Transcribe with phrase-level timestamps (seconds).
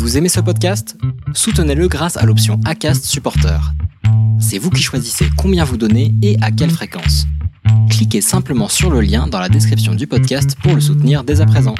[0.00, 0.96] Vous aimez ce podcast?
[1.34, 3.60] Soutenez-le grâce à l'option ACAST Supporter.
[4.40, 7.26] C'est vous qui choisissez combien vous donnez et à quelle fréquence.
[7.90, 11.46] Cliquez simplement sur le lien dans la description du podcast pour le soutenir dès à
[11.46, 11.74] présent.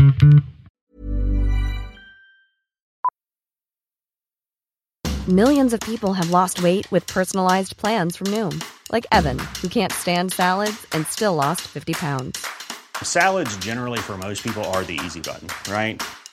[5.27, 8.53] Millions of people have lost weight with personalized plans from Noom,
[8.93, 12.39] like Evan, who can't stand salads and still lost 50 pounds.
[13.03, 16.03] Salads, generally, for most people, are the easy button, right?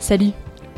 [0.00, 0.30] Salut,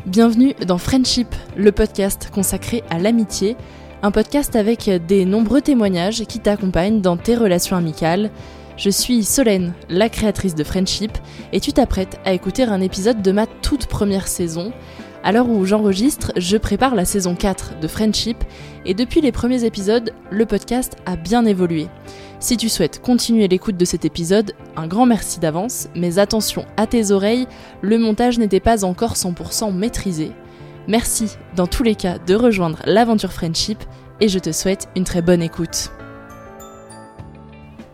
[0.07, 3.55] bienvenue dans Friendship, le podcast consacré à l'amitié,
[4.01, 8.31] un podcast avec des nombreux témoignages qui t'accompagnent dans tes relations amicales.
[8.77, 11.11] Je suis Solène, la créatrice de Friendship,
[11.53, 14.73] et tu t'apprêtes à écouter un épisode de ma toute première saison.
[15.23, 18.43] À l'heure où j'enregistre, je prépare la saison 4 de Friendship,
[18.85, 21.89] et depuis les premiers épisodes, le podcast a bien évolué.
[22.41, 26.87] Si tu souhaites continuer l'écoute de cet épisode, un grand merci d'avance, mais attention à
[26.87, 27.45] tes oreilles,
[27.81, 30.31] le montage n'était pas encore 100% maîtrisé.
[30.87, 33.77] Merci dans tous les cas de rejoindre l'aventure Friendship
[34.19, 35.91] et je te souhaite une très bonne écoute.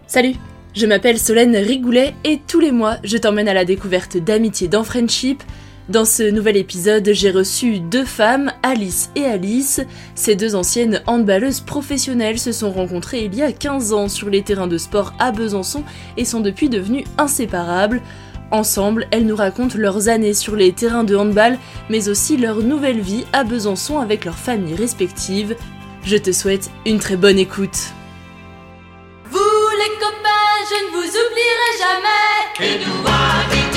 [0.08, 0.36] Salut,
[0.74, 4.86] je m'appelle Solène Rigoulet et tous les mois je t'emmène à la découverte d'amitié dans
[4.86, 5.44] Friendship,
[5.90, 9.80] dans ce nouvel épisode, j'ai reçu deux femmes, Alice et Alice.
[10.16, 14.42] Ces deux anciennes handballeuses professionnelles se sont rencontrées il y a 15 ans sur les
[14.42, 15.84] terrains de sport à Besançon
[16.18, 18.02] et sont depuis devenues inséparables.
[18.52, 21.58] Ensemble, elles nous racontent leurs années sur les terrains de handball,
[21.90, 25.56] mais aussi leur nouvelle vie à Besançon avec leurs familles respectives.
[26.04, 27.94] Je te souhaite une très bonne écoute.
[29.32, 33.77] Vous les copains, je ne vous oublierai jamais.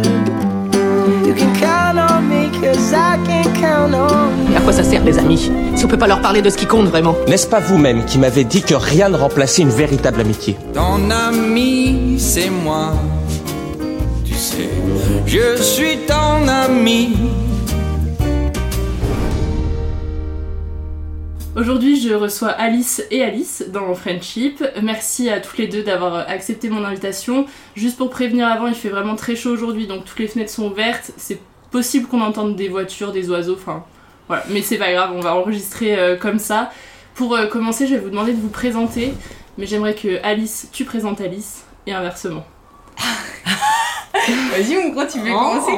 [4.71, 6.85] Quoi ça sert les amis Si on peut pas leur parler de ce qui compte
[6.85, 7.15] vraiment?
[7.27, 10.55] N'est-ce pas vous-même qui m'avez dit que rien ne remplaçait une véritable amitié?
[10.73, 12.93] Ton ami, c'est moi.
[14.23, 14.69] Tu sais,
[15.25, 17.17] je suis ton ami.
[21.57, 24.63] Aujourd'hui, je reçois Alice et Alice dans Friendship.
[24.81, 27.45] Merci à toutes les deux d'avoir accepté mon invitation.
[27.75, 30.71] Juste pour prévenir avant, il fait vraiment très chaud aujourd'hui, donc toutes les fenêtres sont
[30.71, 31.11] ouvertes.
[31.17, 31.39] C'est
[31.71, 33.83] possible qu'on entende des voitures, des oiseaux, enfin
[34.27, 34.43] voilà.
[34.49, 36.71] Mais c'est pas grave, on va enregistrer euh, comme ça.
[37.15, 39.13] Pour euh, commencer, je vais vous demander de vous présenter,
[39.57, 42.45] mais j'aimerais que Alice, tu présentes Alice et inversement.
[44.13, 45.71] Vas-y, mon gros, tu veux commencer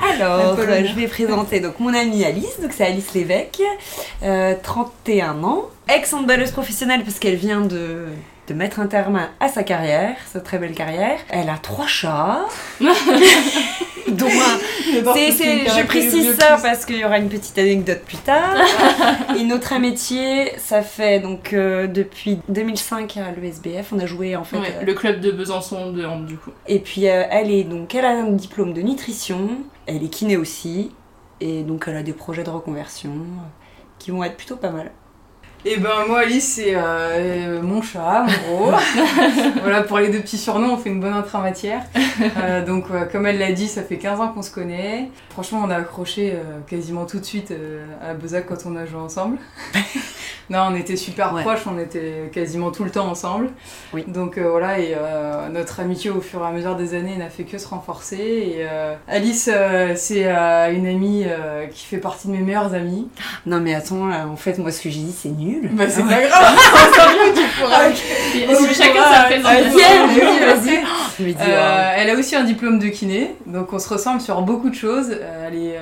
[0.00, 3.62] alors, euh, je vais présenter donc mon amie Alice, donc c'est Alice Lévesque,
[4.22, 8.06] euh, 31 ans, ex-handballeuse professionnelle parce qu'elle vient de,
[8.48, 11.18] de mettre un terme à sa carrière, sa très belle carrière.
[11.30, 12.44] Elle a trois chats,
[15.32, 18.56] c'est- je précise ça parce qu'il y aura une petite anecdote plus tard.
[19.38, 24.44] Et notre métier, ça fait donc euh, depuis 2005 à l'ESBF, on a joué en
[24.44, 24.58] fait.
[24.58, 26.50] Ouais, euh, le club de Besançon de du coup.
[26.66, 29.50] et puis euh, elle est donc elle a un diplôme de nutrition,
[29.86, 30.90] elle est kiné aussi,
[31.40, 33.12] et donc elle a des projets de reconversion
[33.98, 34.90] qui vont être plutôt pas mal.
[35.64, 38.72] Et ben moi Alice c'est euh, mon chat en gros.
[39.60, 41.84] voilà pour les deux petits surnoms on fait une bonne entrée en matière.
[42.38, 45.10] Euh, donc euh, comme elle l'a dit ça fait 15 ans qu'on se connaît.
[45.30, 48.86] Franchement on a accroché euh, quasiment tout de suite euh, à Bezac quand on a
[48.86, 49.38] joué ensemble.
[50.52, 51.42] non on était super Ouais.
[51.42, 53.48] proches, on était quasiment tout le temps ensemble.
[53.94, 54.04] Oui.
[54.06, 57.30] Donc euh, voilà et euh, notre amitié au fur et à mesure des années n'a
[57.30, 58.16] fait que se renforcer.
[58.16, 59.48] Et euh, Alice
[59.96, 61.24] c'est une amie
[61.72, 63.08] qui fait partie de mes meilleures amies.
[63.46, 65.70] Non mais attends, là, en fait moi ce que j'ai dit c'est nul.
[65.72, 66.08] Bah c'est Ouais.
[66.28, 66.58] pas grave,
[66.94, 68.72] c'est tu pourras.
[68.72, 69.78] Chacun sa présentation
[71.96, 75.10] elle a aussi un diplôme de kiné, donc on se ressemble sur beaucoup de choses.
[75.46, 75.78] Elle, est,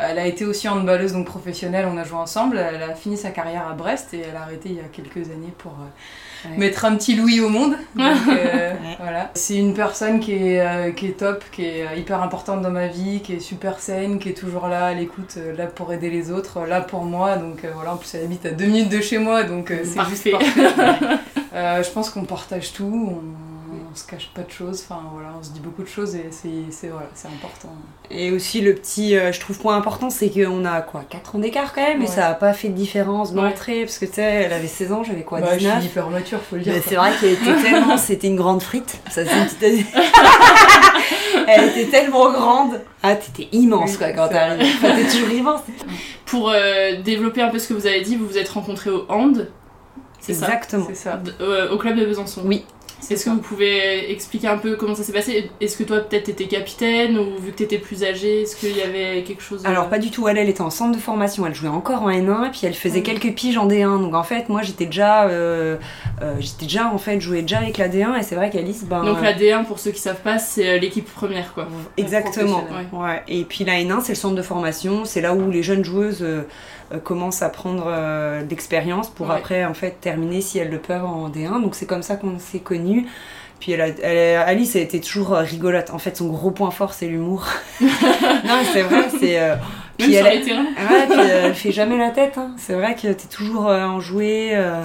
[0.00, 2.58] elle a été aussi handballeuse donc professionnelle, on a joué ensemble.
[2.58, 5.28] Elle a fini sa carrière à Brest et elle a arrêté il y a quelques
[5.30, 6.56] années pour euh, Ouais.
[6.56, 7.72] mettre un petit Louis au monde.
[7.96, 8.96] Donc, euh, Ouais.
[9.00, 9.30] voilà.
[9.34, 12.86] C'est une personne qui est, euh, qui est top, qui est hyper importante dans ma
[12.86, 16.30] vie, qui est super saine, qui est toujours là à l'écoute, là pour aider les
[16.30, 17.36] autres, là pour moi.
[17.38, 20.30] Donc voilà, en plus elle habite à deux minutes de chez moi, donc c'est juste
[20.30, 20.62] parfait.
[21.54, 22.84] Euh, je pense qu'on partage tout,
[23.20, 23.57] on
[23.98, 26.88] se cache pas de choses, enfin voilà, on se dit beaucoup de choses et c'est
[26.88, 27.68] voilà, c'est important.
[28.10, 31.38] Et aussi le petit, euh, je trouve point important, c'est qu'on a quoi 4 ans
[31.38, 32.10] d'écart quand même, et Ouais.
[32.10, 33.36] ça a pas fait de différence Ouais.
[33.42, 35.90] d'entrée, parce que tu sais, elle avait 16 ans, j'avais quoi Bah, je 19 suis
[35.90, 36.74] hyper mature, faut le dire.
[36.86, 38.98] C'est vrai qu'elle était tellement, c'était une grande frite.
[39.10, 39.86] Ça, c'est une petite-
[41.46, 42.80] Elle était tellement grande.
[43.02, 44.64] Ah, t'étais immense quoi quand arrivée.
[44.76, 45.60] Enfin, t'es toujours immense.
[46.26, 49.06] Pour euh, développer un peu ce que vous avez dit, vous vous êtes rencontrés au
[49.08, 49.48] hand.
[50.20, 50.46] C'est ça?
[50.46, 50.84] Exactement.
[50.88, 51.16] C'est ça.
[51.16, 52.42] D- euh, Au club de Besançon.
[52.44, 52.66] Oui.
[53.10, 55.50] Est-ce que vous pouvez expliquer un peu comment ça s'est passé?
[55.60, 58.82] Est-ce que toi peut-être t'étais capitaine ou vu que t'étais plus âgée, est-ce qu'il y
[58.82, 61.46] avait quelque chose euh, Alors pas du tout, elle, elle était en centre de formation,
[61.46, 64.02] elle jouait encore en N1 et puis elle faisait quelques piges en D1.
[64.02, 65.76] Donc en fait, moi j'étais déjà, euh,
[66.22, 69.04] euh, j'étais déjà en fait, jouais déjà avec la D1 et c'est vrai qu'Alice, ben...
[69.04, 71.68] Donc la D1 pour ceux qui savent pas, c'est l'équipe première quoi.
[71.96, 72.64] Exactement.
[72.92, 73.22] Ouais.
[73.28, 76.22] Et puis la N1, c'est le centre de formation, c'est là où les jeunes joueuses
[76.22, 76.42] euh,
[76.98, 79.34] commencent à prendre euh, d'expérience pour Ouais.
[79.36, 81.60] après en fait terminer si elles le peuvent en D1.
[81.62, 83.06] Donc c'est comme ça qu'on s'est connus.
[83.60, 85.90] Puis elle a, elle a- Alice a été toujours euh, rigolote.
[85.90, 87.44] En fait, son gros point fort, c'est l'humour.
[87.80, 87.88] non,
[88.72, 89.40] c'est vrai, c'est.
[89.40, 89.56] euh,
[89.98, 90.24] puis elle.
[90.26, 90.40] Ouais,
[91.10, 92.38] puis euh, elle fait jamais la tête.
[92.38, 92.52] hein.
[92.56, 94.50] C'est vrai que t'es toujours euh, enjouée.
[94.54, 94.82] euh,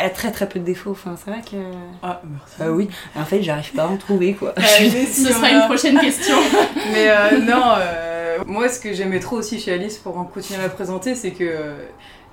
[0.00, 0.90] Elle a très très peu de défauts.
[0.92, 1.56] Enfin, c'est vrai que.
[2.02, 2.54] Ah, merci.
[2.62, 2.88] Euh, oui.
[3.16, 4.54] En fait, j'arrive pas à en trouver quoi.
[4.58, 6.36] Euh, si, Ce sera une prochaine question.
[6.92, 10.60] Mais euh, non, euh, moi ce que j'aimais trop aussi chez Alice pour en continuer
[10.60, 11.74] à la présenter, c'est que euh,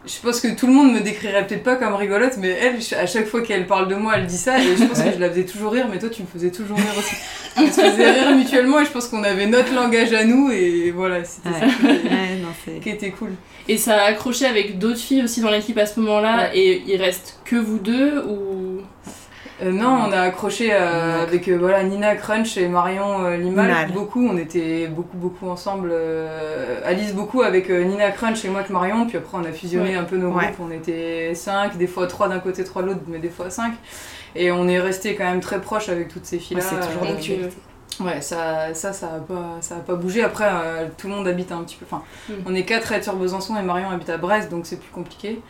[0.06, 3.08] je pense que tout le monde me décrirait peut-être pas comme rigolote, mais elle, à
[3.08, 5.06] chaque fois qu'elle parle de moi, elle dit ça, et je pense Ouais.
[5.10, 7.16] que je la faisais toujours rire, mais toi tu me faisais toujours rire aussi.
[7.58, 10.92] On se faisait rire mutuellement, et je pense qu'on avait notre langage à nous, et
[10.92, 11.60] voilà, c'était Ouais.
[11.60, 12.80] ça qui, Ouais, non, c'est.
[12.82, 13.32] qui était cool.
[13.68, 16.58] Et ça a accroché avec d'autres filles aussi dans l'équipe à ce moment-là, Ouais.
[16.58, 18.82] et il reste que vous deux ou?
[19.64, 23.90] Euh, non, on a accroché euh, avec euh, voilà, Nina Crunch et Marion euh, Limal,
[23.94, 28.60] beaucoup, on était beaucoup beaucoup ensemble, euh, Alice beaucoup avec euh, Nina Crunch et moi
[28.60, 29.96] avec Marion, puis après on a fusionné Ouais.
[29.96, 30.48] un peu nos Ouais.
[30.48, 33.50] groupes, on était 5, des fois 3 d'un côté, 3 de l'autre, mais des fois
[33.50, 33.74] 5,
[34.36, 36.62] et on est resté quand même très proches avec toutes ces filles-là.
[36.64, 37.50] Ouais, c'est toujours euh.
[38.02, 40.24] Ouais, ça, ça, ça a pas, ça a pas bougé.
[40.24, 41.86] Après, euh, tout le monde habite un petit peu.
[41.90, 42.34] Enfin, Mm.
[42.46, 44.92] on est quatre à être sur Besançon et Marion habite à Brest, donc c'est plus
[44.92, 45.42] compliqué.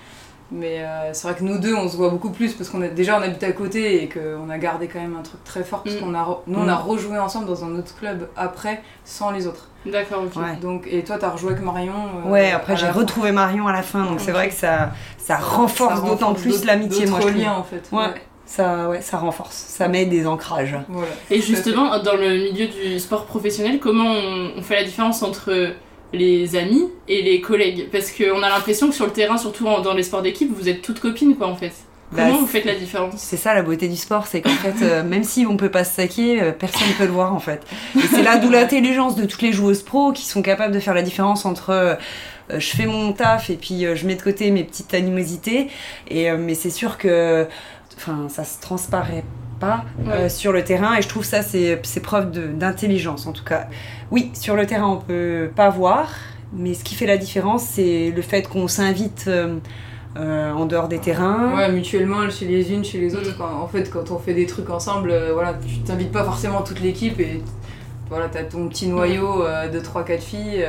[0.51, 2.87] Mais euh, c'est vrai que nous deux, on se voit beaucoup plus parce qu'on a
[2.87, 5.81] déjà on habite à côté et qu'on a gardé quand même un truc très fort
[5.81, 5.99] parce Mm.
[6.01, 6.81] qu'on a, nous on a Mm.
[6.87, 9.69] rejoué ensemble dans un autre club après, sans les autres.
[9.87, 10.35] D'accord, ok.
[10.35, 10.55] Ouais.
[10.61, 11.93] Donc et toi, t'as rejoué avec Marion.
[12.27, 15.37] euh, Ouais, après j'ai retrouvé Marion à la fin, donc c'est vrai que ça, ça
[15.37, 17.89] renforce d'autant plus l'amitié, moi je liens en fait.
[17.91, 18.13] Ouais.
[18.45, 20.75] Ça, ouais, ça renforce, ça met des ancrages.
[20.87, 21.07] Voilà.
[21.31, 25.73] Et justement, dans le milieu du sport professionnel, comment on, on fait la différence entre
[26.13, 27.89] les amis et les collègues?
[27.91, 30.69] Parce qu'on a l'impression que sur le terrain, surtout en- dans les sports d'équipe, vous
[30.69, 31.73] êtes toutes copines, quoi, en fait.
[32.11, 33.15] Bah, Comment vous faites la différence?
[33.17, 35.83] C'est ça la beauté du sport, c'est qu'en fait, euh, même si on peut pas
[35.83, 37.63] se saquer, euh, personne ne peut le voir en fait.
[37.97, 40.93] Et c'est là d'où l'intelligence de toutes les joueuses pro qui sont capables de faire
[40.93, 41.95] la différence entre euh,
[42.51, 45.67] euh, je fais mon taf et puis euh, je mets de côté mes petites animosités.
[46.07, 47.47] Et, euh, mais c'est sûr que
[47.97, 49.23] enfin, ça se transparaît
[49.59, 53.43] pas euh, sur le terrain et je trouve ça c'est c'est preuve d'intelligence en tout
[53.45, 53.67] cas.
[54.11, 56.09] Oui, sur le terrain on peut pas voir,
[56.53, 59.57] mais ce qui fait la différence c'est le fait qu'on s'invite euh,
[60.17, 61.55] euh, en dehors des terrains.
[61.55, 63.31] Ouais, mutuellement, chez les unes, chez les autres.
[63.31, 63.37] Mm.
[63.37, 66.79] Quand- en fait, quand on fait des trucs ensemble, voilà, tu t'invites pas forcément toute
[66.81, 67.41] l'équipe et
[68.09, 70.65] voilà, t'as ton petit noyau euh, de 3-4 filles.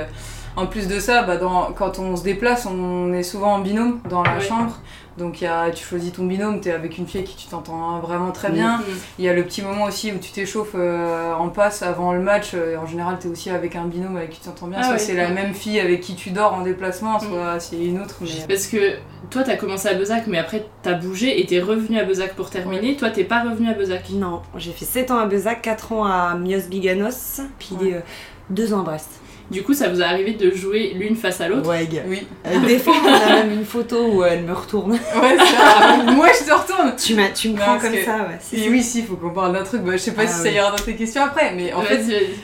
[0.56, 3.99] En plus de ça, bah, dans, quand on se déplace, on est souvent en binôme
[4.09, 4.78] dans la chambre.
[5.18, 7.99] Donc y a, tu choisis ton binôme, t'es avec une fille avec qui tu t'entends
[8.00, 8.78] vraiment très bien.
[8.78, 8.82] Mm.
[9.18, 12.20] Il y a le petit moment aussi où tu t'échauffes euh, en passe avant le
[12.20, 12.50] match.
[12.54, 14.78] euh, en général, t'es aussi avec un binôme avec qui tu t'entends bien.
[14.80, 14.99] Ah soit ouais.
[14.99, 18.16] c'est la même fille avec qui tu dors en déplacement, soit c'est une autre.
[18.20, 18.46] Mais...
[18.46, 18.96] Parce que
[19.30, 22.50] toi, t'as commencé à Bezac, mais après, t'as bougé et t'es revenu à Bezac pour
[22.50, 22.96] terminer.
[22.96, 24.11] Toi, t'es pas revenu à Bezac.
[24.11, 27.94] Non, j'ai fait 7 ans à Bezac, 4 ans à Mios Biganos, puis Ouais.
[27.94, 28.00] euh,
[28.50, 29.08] 2 ans à Brest.
[29.50, 32.03] Du coup, ça vous est arrivé de jouer l'une face à l'autre Ouais, gars.
[32.09, 32.26] Oui.
[32.47, 34.93] Euh, des fois, on a même une photo où elle me retourne.
[34.93, 36.03] Ouais, ça.
[36.12, 36.86] Moi, je te retourne.
[36.97, 38.38] Tu, m'as, tu me prends comme que- ça, ouais.
[38.41, 38.69] Si, Et si.
[38.71, 39.83] oui, si, faut qu'on parle d'un truc.
[39.83, 42.03] Bah, je sais pas Ah si ça ira dans tes questions après, mais en fait.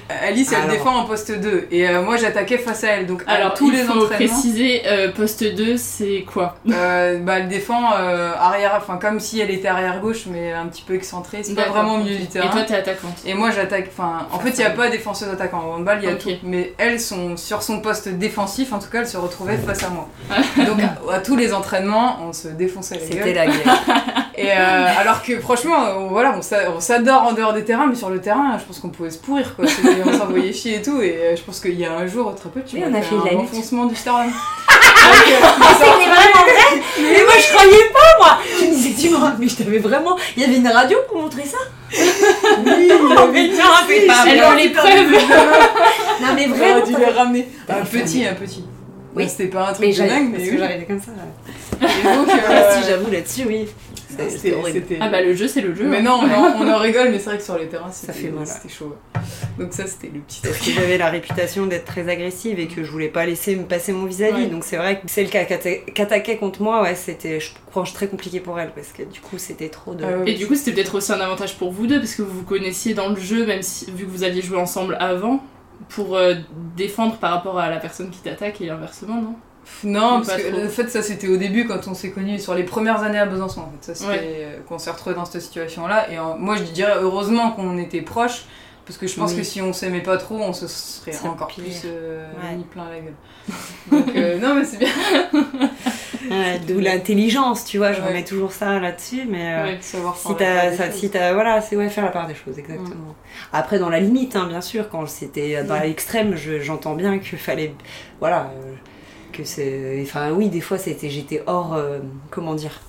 [0.08, 0.70] Alice, elle Alors.
[0.70, 1.68] défend en poste 2.
[1.70, 3.06] Et euh, moi, j'attaquais face à elle.
[3.06, 4.14] Donc, à Alors, tous il les faut entraînements.
[4.14, 6.56] préciser, euh, poste 2, c'est quoi?
[6.70, 10.66] Euh, bah, elle défend euh, arrière, enfin comme si elle était arrière gauche, mais un
[10.66, 11.42] petit peu excentrée.
[11.42, 12.48] C'est pas vraiment au milieu du terrain.
[12.48, 13.16] Et toi, t'es attaquante?
[13.26, 16.08] Et moi j'attaque, enfin en fait il n'y a pas défenseuse attaquant en handball, il
[16.08, 16.28] y a tout.
[16.42, 19.88] Mais elles sont sur son poste défensif, en tout cas elles se retrouvaient face à
[19.90, 20.08] moi.
[20.66, 23.34] Donc à, à tous les entraînements on se défonçait la C'était gueule.
[23.34, 24.21] la guerre.
[24.36, 27.86] Et euh, alors que franchement, on, voilà, on s'a- on s'adore en dehors des terrains,
[27.86, 29.66] mais sur le terrain je pense qu'on pouvait se pourrir quoi.
[30.06, 31.00] On s'envoyait chier et tout.
[31.02, 33.02] Et euh, je pense qu'il y a un jour, très peu, tu Oui, on a
[33.02, 34.30] fait un enfoncement du sternum.
[35.02, 39.56] C'était vraiment vrai Mais moi je croyais pas moi Je me disais, tu mais je
[39.56, 40.16] t'avais vraiment.
[40.36, 41.58] Il y avait une radio pour montrer ça?
[41.92, 42.64] Oui,
[43.32, 43.54] mais non,
[43.86, 45.12] c'est pas Elle a les preuves
[46.22, 46.84] Non mais vraiment.
[46.98, 47.48] les ramener.
[47.66, 48.64] T'as Un petit, un petit.
[49.14, 49.28] Oui.
[49.28, 50.56] C'était pas un Mais truc de dingue, mais oui.
[50.58, 51.10] j'arrivais comme ça.
[51.82, 53.68] Et donc, euh, Ah, si j'avoue là-dessus, oui.
[54.28, 54.82] C'était- horrible.
[55.00, 55.84] Ah bah le jeu, c'est le jeu.
[55.86, 56.02] Mais hein.
[56.02, 58.40] non, non, on en rigole, mais c'est vrai que sur les terrains, c'était fait mal,
[58.40, 58.46] ouais.
[58.46, 58.96] c'était chaud.
[59.58, 60.74] Donc ça, c'était le petit Parce truc.
[60.74, 63.92] que j'avais la réputation d'être très agressive et que je voulais pas laisser me passer
[63.92, 64.44] mon vis-à-vis.
[64.44, 64.46] Ouais.
[64.48, 65.36] Donc c'est vrai que celle qui
[66.02, 69.38] attaquait contre moi, ouais, c'était, je pense, très compliqué pour elle parce que du coup
[69.38, 70.04] c'était trop de.
[70.04, 70.22] Ah.
[70.26, 72.44] Et du coup, c'était peut-être aussi un avantage pour vous deux, parce que vous vous
[72.44, 75.42] connaissiez dans le jeu, même si, vu que vous aviez joué ensemble avant,
[75.88, 76.34] pour euh,
[76.76, 79.34] défendre par rapport à la personne qui t'attaque et inversement, non?
[79.84, 80.64] Non, parce que trop.
[80.64, 83.26] en fait, ça c'était au début quand on s'est connus, sur les premières années à
[83.26, 83.60] Besançon.
[83.62, 84.20] En fait, ça c'était Ouais.
[84.24, 86.10] euh, qu'on s'est retrouvés dans cette situation-là.
[86.10, 88.44] Et moi, je dirais heureusement qu'on était proches.
[88.84, 89.36] Parce que je pense Oui.
[89.38, 91.62] que si on s'aimait pas trop, on se serait encore pire.
[91.62, 92.56] plus euh, Ouais.
[92.56, 93.14] mis plein la gueule.
[93.92, 94.88] Donc, euh, non, mais c'est bien.
[96.30, 98.08] Ouais, D'où l'intelligence, tu vois, je Ouais.
[98.08, 99.54] remets toujours ça là-dessus, mais.
[99.54, 102.26] euh, Ouais, de savoir Si t'as, ça- si t'as, voilà, c'est ouais, faire la part
[102.26, 103.14] des choses, exactement.
[103.52, 105.82] Après, dans la limite, hein, bien sûr, quand c'était dans Mm.
[105.82, 107.74] l'extrême, je- j'entends bien qu'il fallait,
[108.18, 108.72] voilà, euh,
[109.32, 111.98] que c'est, enfin, oui, des fois, c'était, j'étais hors, euh,
[112.30, 112.80] comment dire,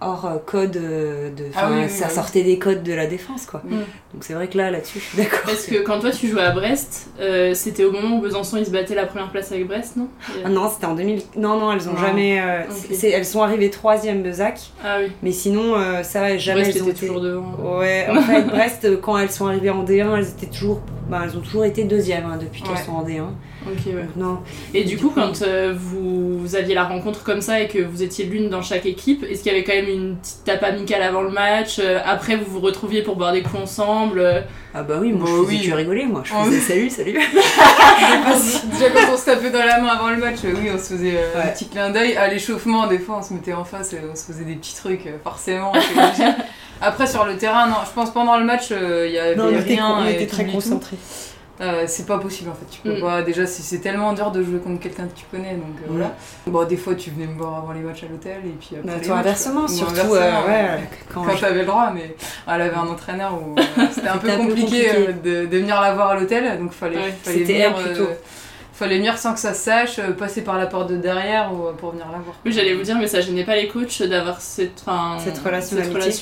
[0.00, 2.14] hors euh, code euh, de, Ah enfin, oui, oui, ça oui.
[2.14, 3.62] sortait des codes de la défense, quoi.
[3.64, 3.70] Mm.
[4.14, 5.40] Donc c'est vrai que là, là-dessus, je suis d'accord.
[5.44, 8.66] Parce que quand toi tu jouais à Brest, euh, c'était au moment où Besançon ils
[8.66, 10.06] se battaient la première place avec Brest, non?
[10.44, 11.22] Ah non, c'était en 2000.
[11.36, 11.98] Non, non, elles ont Non.
[12.00, 12.40] jamais.
[12.40, 12.62] euh,
[13.02, 15.10] elles sont arrivées troisième Bezac, Ah oui.
[15.22, 17.06] mais sinon, euh, ça, jamais Brest elles ont était été.
[17.06, 17.78] toujours devant.
[17.78, 20.80] Ouais, en fait, Brest, quand elles sont arrivées en D1, elles étaient toujours.
[21.08, 23.30] Ben, elles ont toujours été deuxième hein, depuis qu'elles sont en D1.
[23.66, 24.06] Ok, ouais.
[24.16, 24.38] Non.
[24.72, 28.02] Et du coup, quand euh, vous, vous aviez la rencontre comme ça et que vous
[28.02, 31.02] étiez l'une dans chaque équipe, est-ce qu'il y avait quand même une petite tape amicale
[31.02, 34.40] avant le match euh, Après, vous vous retrouviez pour boire des coups ensemble euh,
[34.74, 35.68] Ah bah oui, moi Bah je faisais oui.
[35.68, 36.22] que rigoler, moi.
[36.24, 36.90] Je faisais oui.
[36.90, 37.18] salut, salut.
[38.72, 41.16] Déjà quand on se tapait dans la main avant le match, oui on se faisait
[41.16, 41.52] euh, un Ouais.
[41.52, 42.16] petit clin d'œil.
[42.16, 44.76] À l'échauffement des fois on se mettait en face et on se faisait des petits
[44.76, 45.72] trucs forcément.
[46.80, 49.46] Après sur le terrain, non, je pense pendant le match euh, il y avait Non,
[49.46, 49.96] on était, rien.
[50.00, 50.60] on était très tout.
[51.60, 53.00] Euh, c'est pas possible en fait, tu peux Mm.
[53.00, 53.22] pas.
[53.22, 55.96] Déjà c'est c'est tellement dur de jouer contre quelqu'un que tu connais donc euh, Mm.
[55.96, 56.14] voilà.
[56.46, 58.86] Bon des fois tu venais me voir avant les matchs à l'hôtel et puis après.
[58.94, 59.64] Bah, toi, matchs, inversement.
[59.64, 59.92] Ou surtout.
[59.92, 60.88] inversement, euh, ouais, ouais.
[61.12, 62.14] quand Quand je- j'avais le droit, mais
[62.46, 63.62] elle avait un entraîneur où euh,
[63.92, 64.90] c'était un peu C'était un peu compliqué, compliqué.
[64.96, 68.02] euh, de, de venir la voir à l'hôtel, donc fallait, Ouais, fallait c'était venir, plutôt.
[68.04, 68.14] euh,
[68.72, 71.72] fallait venir sans que ça se sache, euh, passer par la porte de derrière ou,
[71.76, 72.36] pour venir la voir.
[72.46, 75.76] Oui, j'allais vous dire, mais ça gênait pas les coachs d'avoir cette, enfin, Cette relation
[75.76, 76.12] cette d'amitié.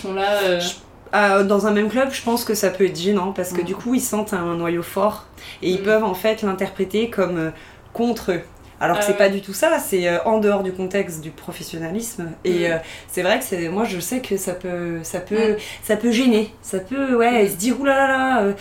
[1.14, 3.64] Euh, dans un même club, je pense que ça peut être gênant parce que Mm.
[3.64, 5.26] du coup, ils sentent un noyau fort
[5.62, 5.84] et ils Mm.
[5.84, 7.50] peuvent en fait l'interpréter comme euh,
[7.92, 8.40] contre eux.
[8.78, 9.16] Alors que c'est ouais.
[9.16, 12.32] pas du tout ça, c'est euh, en dehors du contexte du professionnalisme.
[12.44, 12.72] Et Mm.
[12.72, 12.76] euh,
[13.08, 16.52] c'est vrai que c'est, moi je sais que ça peut, ça peut, ça peut gêner,
[16.62, 18.52] ça peut, ouais, se dire oulala, là là, euh,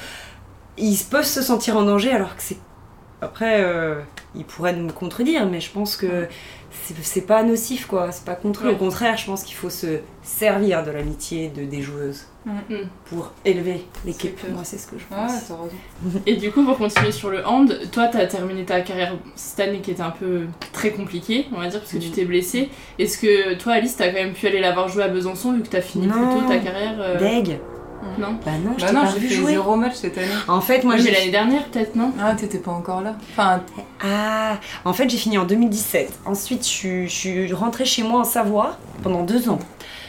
[0.78, 2.58] ils peuvent se sentir en danger alors que c'est.
[3.22, 4.02] Après, euh,
[4.36, 6.28] ils pourraient nous contredire, mais je pense que
[7.02, 8.72] c'est, pas nocif quoi, c'est pas contre eux.
[8.72, 12.76] Au contraire, je pense qu'il faut se servir de l'amitié de, des joueuses Mm.
[13.10, 14.40] pour élever l'équipe.
[14.52, 15.32] Moi, c'est ce que je pense.
[15.32, 15.58] raison.
[16.28, 19.80] Et du coup, pour continuer sur le hand, toi, t'as terminé ta carrière cette année
[19.80, 22.14] qui était un peu très compliquée, on va dire, parce que tu Mm.
[22.14, 22.70] t'es blessée.
[23.00, 25.64] Est-ce que toi, Alice, t'as quand même pu aller la voir jouer à Besançon vu
[25.64, 26.40] que t'as fini plus Non.
[26.42, 27.60] tôt ta carrière euh, Deg
[28.20, 29.52] Non Bah non, je Bah non, pas j'ai vu fait jouer.
[29.54, 30.28] zéro match cette année.
[30.48, 32.12] En fait, moi, Moi, j'ai l'année dernière, peut-être, non?
[32.22, 33.62] Ah, t'étais pas encore là Enfin,
[34.04, 36.14] Ah, en fait, j'ai fini en 2017.
[36.26, 39.60] Ensuite, je suis, je suis rentrée chez moi en Savoie pendant deux ans.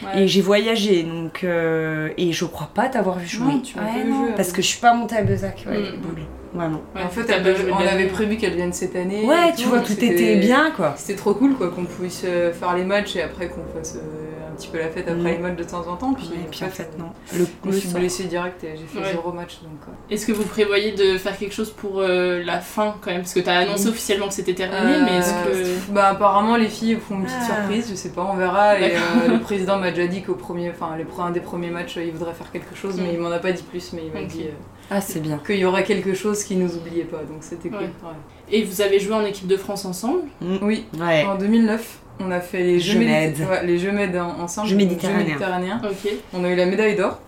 [0.03, 0.21] Ouais.
[0.23, 1.43] Et j'ai voyagé, donc...
[1.43, 3.51] euh, et je crois pas t'avoir vu jouer.
[3.53, 5.65] Non, tu m'as Ouais, vu non, jouer, Parce que je suis pas montée à Bezac.
[5.67, 6.01] Ouais, Mm.
[6.01, 6.21] Bouli.
[6.53, 6.81] Vraiment.
[6.95, 7.29] Ouais, en fait,
[7.71, 9.25] on avait prévu qu'elle vienne cette année.
[9.25, 10.93] Ouais, tu vois, tout était bien, quoi.
[10.97, 14.26] C'était trop cool, quoi, qu'on puisse euh, faire les matchs et après qu'on fasse euh,
[14.57, 15.25] petit peu la fête après Mm.
[15.27, 16.13] les matchs de temps en temps.
[16.13, 17.05] Puis, Ouais, et puis en fait, non.
[17.33, 19.11] Le, je me suis blessée direct et j'ai fait Ouais.
[19.13, 19.59] zéro match.
[19.63, 19.91] Donc, euh.
[20.13, 23.21] Est-ce que vous prévoyez de faire quelque chose pour euh, la fin quand même?
[23.21, 23.89] Parce que t'as annoncé Oui.
[23.91, 25.91] officiellement que c'était terminé, Euh, mais est-ce que.
[25.93, 27.45] Bah apparemment les filles font une petite Ah.
[27.55, 28.79] surprise, je sais pas, on verra.
[28.79, 30.95] Et euh, le président m'a déjà dit qu'au premier, enfin
[31.27, 33.13] un des premiers matchs, euh, il voudrait faire quelque chose, mais Mm.
[33.13, 34.51] il m'en a pas dit plus, mais il m'a dit euh,
[34.89, 35.37] Ah, c'est bien.
[35.45, 37.77] qu'il y aurait quelque chose qui nous oubliait pas, donc c'était cool.
[37.79, 37.83] Ouais.
[37.85, 38.15] ouais.
[38.49, 40.21] Et vous avez joué en équipe de France ensemble?
[40.61, 41.25] Oui, Ouais.
[41.25, 43.49] en 2009, on a fait les Jeux, Jeux méditer- Med.
[43.49, 45.23] ouais, les Jeux Med en- ensemble, Jeux méditerranéens.
[45.25, 45.81] méditerranéens.
[45.83, 46.11] Ok.
[46.33, 47.19] On a eu la médaille d'or.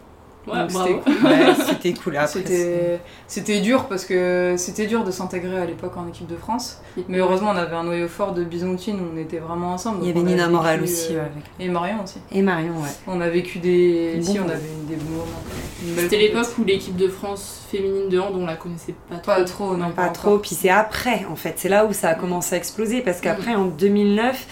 [0.47, 1.13] Ouais, c'était cool.
[1.25, 2.17] Ouais, c'était cool.
[2.17, 6.37] Après, C'était c'était dur parce que c'était dur de s'intégrer à l'époque en équipe de
[6.37, 6.81] France.
[7.07, 9.99] Mais heureusement, on avait un noyau fort de Byzantine où on était vraiment ensemble.
[10.01, 12.17] Il y avait Nina vécu, Morel aussi, euh, avec- Et Marion aussi.
[12.31, 12.89] Et Marion, ouais.
[13.05, 14.13] On a vécu des.
[14.15, 15.97] Bon si, on avait eu des bons moments.
[15.97, 19.25] C'était l'époque où l'équipe de France féminine de hand, on la connaissait pas trop.
[19.35, 22.15] Pas trop, non, Pas trop, puis c'est après en fait, c'est là où ça a
[22.15, 24.47] commencé à exploser parce qu'après en 2009,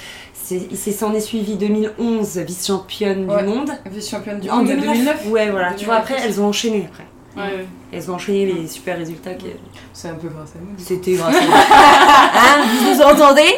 [0.76, 3.44] c'est- s'en est suivi 2011 vice-championne Ouais.
[3.44, 3.72] du monde.
[3.86, 6.88] Vice-championne du En monde 2009, 2009 Ouais, voilà, tu vois 2009, après elles ont enchaîné
[6.90, 7.06] après.
[7.36, 7.66] Ouais, ouais.
[7.92, 9.34] Elles ont enchaîné les super résultats.
[9.36, 9.46] qui-
[9.94, 10.68] C'est un peu grâce à nous.
[10.78, 13.52] C'était grâce à Hein, vous nous entendez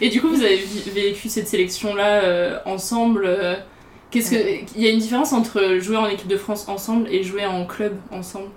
[0.00, 0.62] Et du coup, vous avez
[0.94, 3.24] vécu cette sélection-là euh, ensemble.
[3.26, 3.54] euh,
[4.10, 4.36] Qu'est-ce que
[4.76, 7.64] il y a une différence entre jouer en équipe de France ensemble et jouer en
[7.66, 8.48] club ensemble?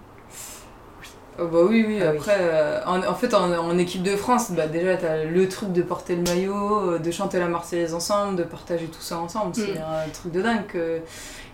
[1.42, 2.18] Oh bah oui, oui, Ah oui.
[2.18, 5.72] après, euh, en, en fait, en, en équipe de France, bah déjà, t'as le truc
[5.72, 9.56] de porter le maillot, euh, de chanter la Marseillaise ensemble, de partager tout ça ensemble.
[9.56, 10.08] C'est Mm.
[10.08, 11.00] un truc de dingue que,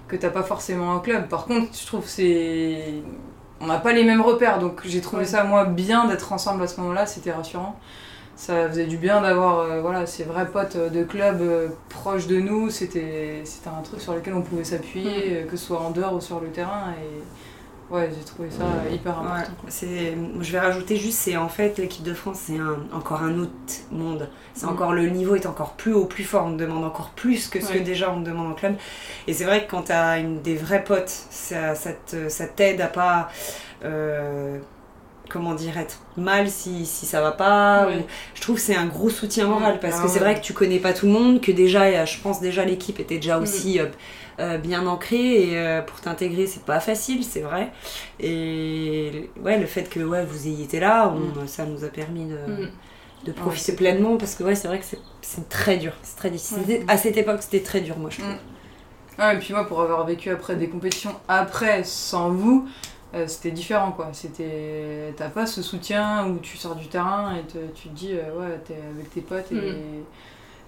[0.08, 1.27] que t'as pas forcément en club.
[1.27, 2.84] Par contre, je trouve que c'est.
[3.62, 5.27] On n'a pas les mêmes repères, donc j'ai trouvé Ouais.
[5.30, 7.80] ça, moi, bien d'être ensemble à ce moment-là, c'était rassurant.
[8.38, 12.38] Ça faisait du bien d'avoir euh, voilà, ces vrais potes de club euh, proches de
[12.39, 12.70] nous.
[12.70, 15.48] C'était c'était un truc sur lequel on pouvait s'appuyer, Mm.
[15.48, 16.94] que ce soit en dehors ou sur le terrain.
[17.01, 17.24] Et
[17.92, 19.51] ouais, j'ai trouvé ça hyper important.
[19.65, 23.38] Ouais, je vais rajouter juste, c'est en fait l'équipe de France, c'est un, encore un
[23.39, 23.51] autre
[23.92, 24.30] monde.
[24.54, 24.70] C'est Mm.
[24.70, 26.46] encore le niveau est encore plus haut, plus fort.
[26.46, 27.80] On me demande encore plus que ce Ouais.
[27.80, 28.75] que déjà on me demande en club.
[29.27, 31.92] Et c'est vrai que quand t'as une des vrais potes, ça, ça,
[32.56, 33.30] t'aide à pas,
[33.84, 34.58] euh,
[35.30, 37.88] comment dire, être mal si, si ça va pas.
[37.88, 38.06] Ouais.
[38.36, 40.54] je trouve que c'est un gros soutien moral parce Ah que c'est vrai que tu
[40.54, 43.44] connais pas tout le monde, que déjà, je pense déjà l'équipe était déjà Mm.
[43.44, 43.88] aussi euh,
[44.39, 47.72] euh, bien ancrée et euh, pour t'intégrer c'est pas facile, c'est vrai.
[48.20, 52.25] Et ouais, le fait que ouais, vous ayez été là, on- ça nous a permis
[52.25, 52.70] de, Mm.
[53.25, 56.60] de profiter pleinement parce que ouais, c'est vrai que c'est- très dur, c'est très difficile.
[56.68, 56.84] Ouais.
[56.88, 58.32] À cette époque, c'était très dur, moi je trouve.
[58.34, 58.38] Mm.
[59.18, 62.68] Ah, et puis moi, pour avoir vécu après des compétitions après, sans vous,
[63.13, 64.10] euh, c'était différent quoi.
[64.12, 65.13] C'était.
[65.15, 68.38] T'as pas ce soutien où tu sors du terrain et te- tu te dis, euh,
[68.38, 70.03] ouais, t'es avec tes potes et, Mm.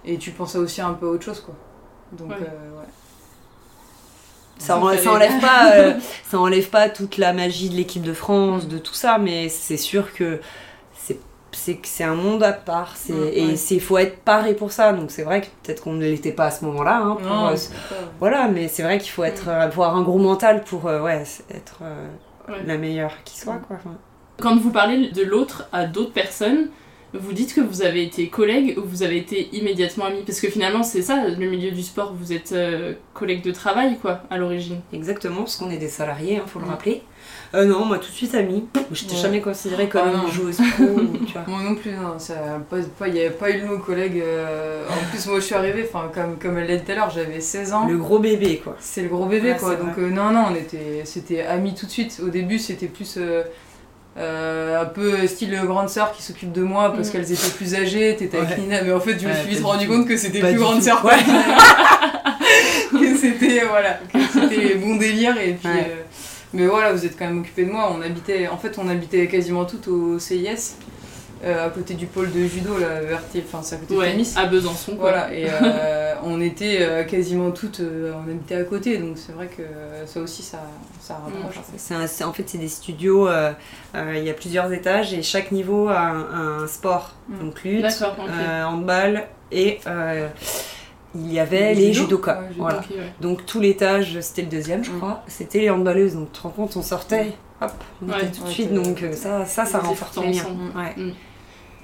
[0.06, 1.54] et tu penses aussi un peu à autre chose quoi.
[2.12, 2.36] Donc, Ouais.
[2.40, 2.86] euh, ouais.
[4.58, 5.94] Ça, Donc, enlève, fallait- ça enlève pas, euh,
[6.30, 9.76] ça enlève pas toute la magie de l'équipe de France, de tout ça, mais c'est
[9.76, 10.40] sûr que
[11.82, 14.92] c'est un monde à part, c'est et c'est faut être paré pour ça.
[14.92, 16.98] Donc c'est vrai que peut-être qu'on ne l'était pas à ce moment-là.
[16.98, 17.56] Hein, euh,
[18.20, 21.24] voilà, mais c'est vrai qu'il faut être, euh, avoir un gros mental pour euh, ouais,
[21.50, 22.06] être euh,
[22.48, 22.62] Ouais.
[22.66, 23.76] la meilleure qui soit quoi.
[24.40, 26.68] Quand vous parlez de l'autre à d'autres personnes,
[27.14, 30.48] vous dites que vous avez été collègues ou vous avez été immédiatement amis Parce que
[30.48, 34.36] finalement, c'est ça, le milieu du sport, vous êtes euh, collègues de travail, quoi, à
[34.36, 34.80] l'origine.
[34.92, 37.02] Exactement, parce qu'on est des salariés, hein, faut le rappeler.
[37.54, 38.64] Euh, non, moi tout de suite amie.
[38.92, 39.22] Je t'ai Ouais.
[39.22, 40.84] jamais considérée comme Ah, une joueuse pro.
[40.84, 41.44] ou, tu vois.
[41.46, 44.20] Moi non plus, non, ça a pas, pas, y avait pas eu de mots collègues.
[44.22, 46.94] euh, En plus, moi je suis arrivée, enfin, comme, comme elle l'a dit tout à
[46.94, 47.88] l'heure, j'avais 16 ans.
[47.88, 48.76] Le gros bébé quoi.
[48.80, 49.76] C'est le gros bébé Ouais, quoi.
[49.76, 52.20] Donc euh, non non, on était c'était amis tout de suite.
[52.22, 53.18] Au début, c'était plus
[54.18, 57.12] un peu style grande sœur qui s'occupe de moi parce Mm.
[57.12, 58.58] qu'elles étaient plus âgées, t'étais avec Ouais.
[58.64, 60.54] Nina, mais en fait, je me Ouais, suis vite rendu du compte que c'était plus
[60.58, 61.02] grande sœur
[62.90, 65.86] que c'était voilà, que c'était bon délire et puis Ouais.
[65.90, 66.02] euh,
[66.54, 67.94] mais voilà, vous êtes quand même occupé de moi.
[67.96, 70.76] On habitait en fait, on habitait quasiment toutes au CIS.
[71.44, 72.86] Euh, à côté du pôle de judo, là,
[73.46, 75.10] enfin c'est à côté de à Besançon, quoi.
[75.10, 79.32] Voilà, et euh, on était euh, quasiment toutes, euh, on habitait à côté, donc c'est
[79.32, 79.62] vrai que
[80.06, 80.58] ça aussi ça,
[81.00, 81.58] ça rapproche.
[81.58, 83.52] En fait, c'est des studios, euh,
[83.94, 87.14] euh, il y a plusieurs étages et chaque niveau a un, un sport.
[87.28, 87.38] Mm.
[87.38, 88.30] Donc lutte, D'accord, ok.
[88.30, 90.28] euh, handball et euh,
[91.14, 92.40] il y avait Le les judo judokas.
[92.40, 92.78] Ouais, judo, voilà.
[92.80, 93.12] ok, ouais.
[93.20, 94.96] Donc tout l'étage, c'était le deuxième je Mm.
[94.98, 96.14] crois, c'était les handballeuses.
[96.14, 97.72] Donc tu te rends compte, on sortait, hop,
[98.02, 98.18] on Ouais.
[98.18, 98.74] était tout de Ouais, suite.
[98.74, 100.42] Donc ça, ça, ça renforce tout les liens.
[100.42, 100.62] ensemble.
[100.76, 101.12] Ouais.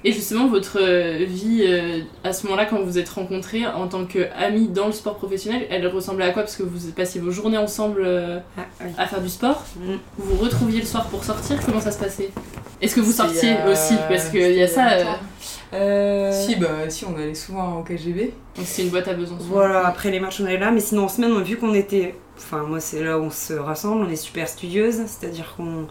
[0.07, 3.87] Et justement, votre euh, vie euh, à ce moment-là, quand vous vous êtes rencontrés en
[3.87, 6.43] tant qu'amis dans le sport professionnel, elle ressemblait à quoi?
[6.43, 8.91] Parce que vous passiez vos journées ensemble euh, Ah, oui.
[8.99, 9.63] à faire du sport.
[9.77, 9.95] Mm.
[10.19, 11.57] Vous vous retrouviez le soir pour sortir.
[11.65, 12.29] Comment ça se passait?
[12.81, 13.95] Est-ce que vous sortiez euh, aussi?
[14.07, 14.83] Parce qu'il y a ça.
[14.83, 15.19] il y a euh, longtemps.
[15.73, 18.31] Euh, Si, bah si, on allait souvent au KGB.
[18.55, 19.43] donc c'est une boîte à Besançon.
[19.49, 22.63] Voilà, après les matchs on allait là, mais sinon en semaine, vu qu'on était Enfin,
[22.63, 25.87] moi, c'est là où on se rassemble, on est super studieuse, c'est-à-dire qu'on.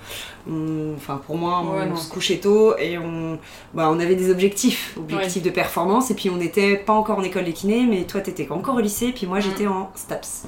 [0.51, 3.39] on- Enfin, pour moi, on, Ouais, se couchait tôt et on,
[3.73, 7.23] bah, on avait des objectifs, objectifs de performance, et puis on n'était pas encore en
[7.23, 10.45] école de kiné, mais toi, t'étais encore au lycée, puis moi, j'étais en STAPS.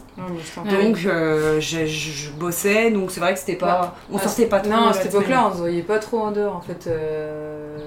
[0.71, 3.95] Donc, euh, je, bossais, donc c'est vrai que c'était pas.
[4.13, 4.71] on Ah, sortait pas trop.
[4.71, 7.79] Non, à cette époque-là, on se voyait pas trop en dehors, en fait, euh,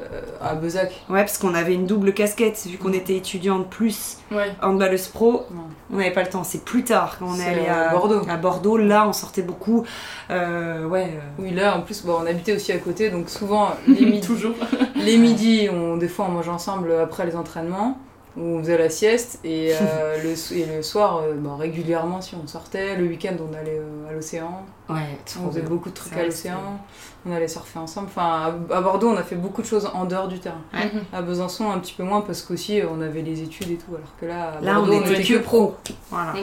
[0.41, 0.91] à Bezac.
[1.09, 4.51] Ouais, parce qu'on avait une double casquette, vu qu'on était étudiante plus Ouais.
[4.61, 5.45] handballeuse pro,
[5.91, 6.43] on n'avait pas le temps.
[6.43, 8.21] C'est plus tard, quand on est C'est allé à à Bordeaux.
[8.29, 9.85] À Bordeaux, là, on sortait beaucoup.
[10.31, 11.11] Euh, ouais.
[11.15, 14.21] euh, Oui, là, en plus, bon, on habitait aussi à côté, donc souvent, les midis,
[14.25, 14.55] Toujours.
[14.95, 17.97] les midis on, des fois, on mangeait ensemble après les entraînements,
[18.39, 22.21] ou on faisait la sieste, et, euh, le, so- et le soir, euh, bon, régulièrement,
[22.21, 24.63] si on sortait, le week-end, on allait euh, à l'océan.
[24.89, 25.69] Ouais, On faisait bien.
[25.69, 26.79] beaucoup de trucs à l'océan,
[27.27, 28.07] on allait surfer ensemble.
[28.07, 30.61] Enfin, à à Bordeaux, on a fait beaucoup de choses en dehors du terrain.
[30.73, 30.89] Ouais.
[31.13, 34.15] À Besançon, un petit peu moins, parce qu'aussi, on avait les études et tout, alors
[34.19, 35.75] que là, à Là, Bordeaux, on était que pro.
[36.09, 36.33] Voilà.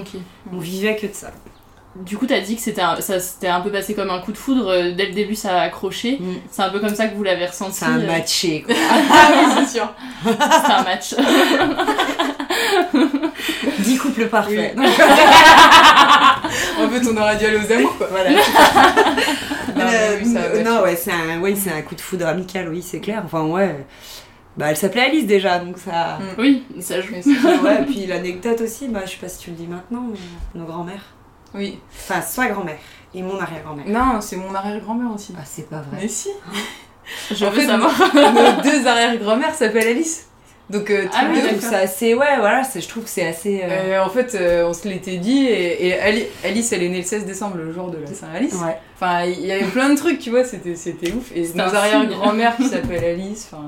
[0.52, 1.30] On vivait que de ça.
[2.04, 4.32] Du coup, t'as dit que c'était un, ça s'était un peu passé comme un coup
[4.32, 4.68] de foudre.
[4.68, 6.20] euh, Dès le début, ça a accroché.
[6.50, 7.82] C'est un peu comme ça que vous l'avez ressenti.
[7.84, 8.06] A euh.
[8.06, 8.74] matché, quoi.
[9.10, 9.88] ah oui, c'est sûr.
[10.24, 11.14] C'était un match.
[13.78, 14.74] 10 couples parfaits.
[14.78, 14.82] en
[16.88, 18.08] fait, on aurait dû aller aux amours, quoi.
[18.10, 18.30] Voilà.
[18.30, 18.36] Non,
[19.78, 22.82] Euh, oui, ça non, ouais, c'est un, oui, c'est un coup de foudre amical, oui,
[22.82, 23.22] c'est clair.
[23.24, 23.84] Enfin, ouais.
[24.56, 26.18] Bah, elle s'appelait Alice déjà, donc ça.
[26.38, 27.12] Oui, ça joue.
[27.14, 30.18] ouais, et puis l'anecdote aussi, bah, je sais pas si tu le dis maintenant, mais
[30.58, 31.04] nos grands-mères.
[31.56, 31.78] Oui.
[31.92, 32.76] Enfin, sa grand-mère
[33.14, 33.86] et mon arrière-grand-mère.
[33.88, 35.34] Non, c'est mon arrière-grand-mère aussi.
[35.38, 35.98] Ah, c'est pas vrai.
[36.02, 36.28] Mais si.
[37.32, 37.92] Je en veux fait, savoir.
[38.14, 40.26] nos deux arrière-grand-mères s'appellent Alice.
[40.68, 42.14] Donc, euh, Ah oui, donc c'est assez.
[42.14, 43.60] Ouais, voilà, je trouve que c'est assez.
[43.62, 46.88] euh, Euh, en fait, euh, on se l'était dit, et, et Ali- Alice, elle est
[46.88, 48.54] née le 16 décembre, le jour de la Saint-Alice.
[48.54, 48.76] Ouais.
[48.96, 51.30] Enfin, il y avait plein de trucs, tu vois, c'était c'était ouf.
[51.36, 51.76] Et nos un signe.
[51.76, 53.62] arrière-grand-mères qui s'appellent Alice, enfin...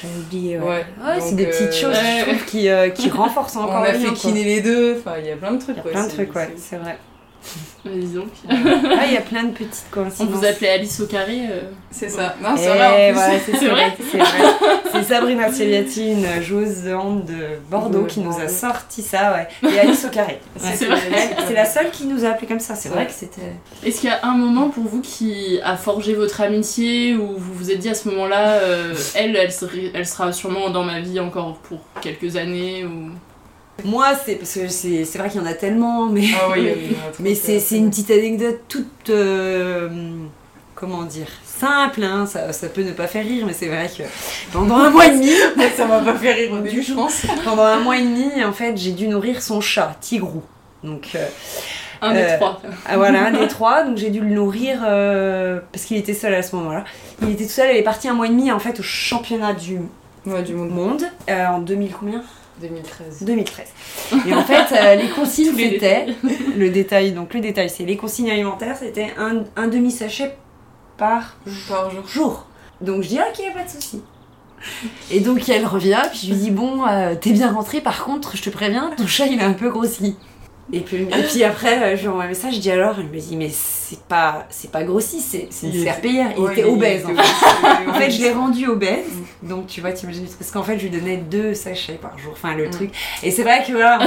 [0.00, 0.64] J'avais oublié, ouais.
[0.64, 3.82] Ouais, Ouais, c'est des petites euh, choses, je trouve, qui, euh, qui renforcent encore On
[3.82, 4.30] a fait quoi.
[4.32, 6.10] les deux, enfin, il y a plein de trucs, Il y a quoi, plein de
[6.12, 6.76] trucs, ouais, c'est- c'est
[7.84, 7.94] vrai.
[8.00, 8.28] Vas-y donc.
[8.48, 10.28] Ah, il y a plein de petites On coïncidences.
[10.34, 11.40] vous appelait Alice au carré.
[11.50, 11.60] euh.
[11.90, 12.34] C'est ça.
[12.42, 13.96] Non, Eh c'est vrai, ouais, c'est vrai
[14.92, 19.32] c'est Sabrina Cegliati, une joueuse de hand de Bordeaux, De qui nous a sorti ça,
[19.62, 19.70] ouais.
[19.70, 20.40] Et Alice au carré.
[20.56, 21.36] C'est vrai.
[21.54, 22.74] la seule qui nous a appelé comme ça.
[22.74, 23.52] C'est vrai que c'était.
[23.84, 27.54] Est-ce qu'il y a un moment pour vous qui a forgé votre amitié ou vous
[27.54, 31.00] vous êtes dit à ce moment-là, euh, elle, elle, serait- elle sera sûrement dans ma
[31.00, 33.10] vie encore pour quelques années ou...
[33.82, 36.24] Moi, c'est parce que c'est c'est vrai qu'il y en a tellement, mais.
[36.40, 36.68] Ah oui,
[37.20, 39.10] mais c'est c'est une petite anecdote toute.
[39.10, 39.88] euh,
[40.74, 44.02] comment dire Simple, hein, ça, ça peut ne pas faire rire, mais c'est vrai que
[44.52, 45.30] pendant un mois et demi.
[45.76, 47.22] ça m'a pas fait rire au début, je pense.
[47.44, 50.42] Pendant un mois et demi, en fait, j'ai dû nourrir son chat, Tigrou.
[50.82, 51.10] Donc.
[51.14, 51.26] euh,
[52.02, 52.60] Un des Euh, trois.
[52.86, 56.34] Ah, voilà, un des trois, donc j'ai dû le nourrir euh, parce qu'il était seul
[56.34, 56.84] à ce moment-là.
[57.22, 59.52] Il était tout seul, elle est partie un mois et demi en fait au championnat
[59.54, 59.78] du,
[60.26, 61.04] Ouais, du monde.
[61.30, 62.22] euh, en 2000 combien?
[62.60, 63.22] 2013.
[63.22, 63.66] 2013.
[64.28, 66.06] Et en fait, euh, les consignes c'était
[66.56, 67.12] le détail.
[67.12, 70.36] Donc le détail, c'est les consignes alimentaires, c'était un, un demi sachet
[70.96, 71.36] par
[71.68, 72.06] Par jour.
[72.06, 72.46] jour.
[72.80, 74.02] Donc je dis ok, pas de souci.
[75.10, 77.80] Et donc elle revient, puis je lui dis bon, euh, t'es bien rentré.
[77.80, 80.16] Par contre, je te préviens, ton chat il a un peu grossi.
[80.72, 83.06] Et puis, et puis après, euh, je lui envoie un message, je dis alors, elle
[83.08, 83.50] me dit mais
[83.94, 86.30] c'est pas c'est pas grossi, c'est c'est une Il était- serpillière.
[86.36, 87.02] Il Ouais, était il obèse.
[87.02, 87.22] était en fait.
[87.86, 87.88] obèse.
[87.88, 89.04] En fait, je l'ai rendu obèse.
[89.42, 92.32] Donc, tu vois, t'imagines, parce qu'en fait, je lui donnais deux sachets par jour.
[92.32, 92.90] Enfin, le truc.
[93.22, 93.98] Et c'est vrai que voilà,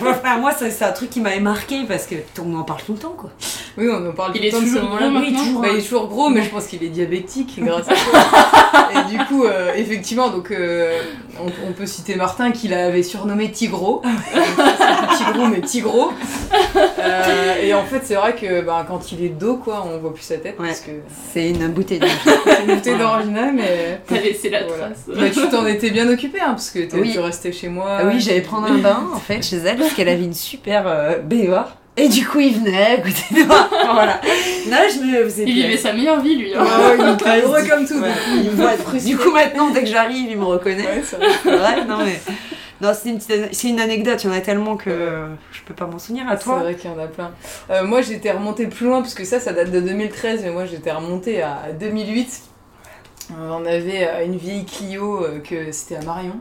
[0.00, 2.80] moi, enfin, moi, c'est c'est un truc qui m'avait marqué parce que on en parle
[2.84, 3.30] tout le temps, quoi.
[3.76, 5.20] Oui, on en parle Il tout est le temps de ce toujours moment-là.
[5.20, 7.94] Oui, toujours, bah, il est toujours gros, mais je pense qu'il est diabétique grâce à
[7.94, 8.88] ça.
[8.92, 11.00] Et du coup, euh, effectivement, donc, euh,
[11.40, 14.02] on, on peut citer Martin qui l'avait surnommé Tigro.
[14.34, 16.12] C'est Tigro, mais Tigro.
[16.98, 20.12] Euh, et en fait, c'est vrai que bah, quand il est dos, quoi, on voit
[20.14, 20.56] plus sa tête.
[20.56, 20.90] Parce que
[21.32, 24.00] C'est une bouteille c'est une bouteille d'original, mais.
[24.06, 24.86] T'as laissé la Voilà.
[24.86, 25.04] trace.
[25.08, 27.12] Bah, tu t'en étais bien occupé, hein, parce que t'es- Oui.
[27.12, 27.98] tu restais chez moi.
[28.00, 30.84] Ah oui, j'allais prendre un bain en fait chez elle parce qu'elle avait une super
[30.86, 31.76] euh, baignoire.
[32.00, 33.68] Et du coup, il venait à côté de moi.
[33.92, 34.20] voilà.
[34.70, 36.54] Là, je me faisais Il vivait sa meilleure vie, lui.
[36.54, 36.62] hein.
[36.62, 37.94] Ouais, il était heureux comme tout.
[38.00, 40.84] Ouais, il me voit être Du coup, maintenant, dès que j'arrive, il me reconnaît.
[40.84, 41.26] Ouais, c'est vrai.
[41.42, 42.20] C'est vrai, non mais.
[42.80, 45.74] Non, c'est une, c'est une anecdote, il y en a tellement que euh, je peux
[45.74, 46.28] pas m'en souvenir.
[46.28, 47.32] À C'est toi vrai qu'il y en a plein.
[47.70, 50.64] Euh, moi, j'étais remontée plus loin, parce que ça, ça date de 2013, mais moi,
[50.64, 52.42] j'étais remontée à 2008.
[53.30, 56.36] Euh, on avait euh, une vieille Clio que c'était à Marion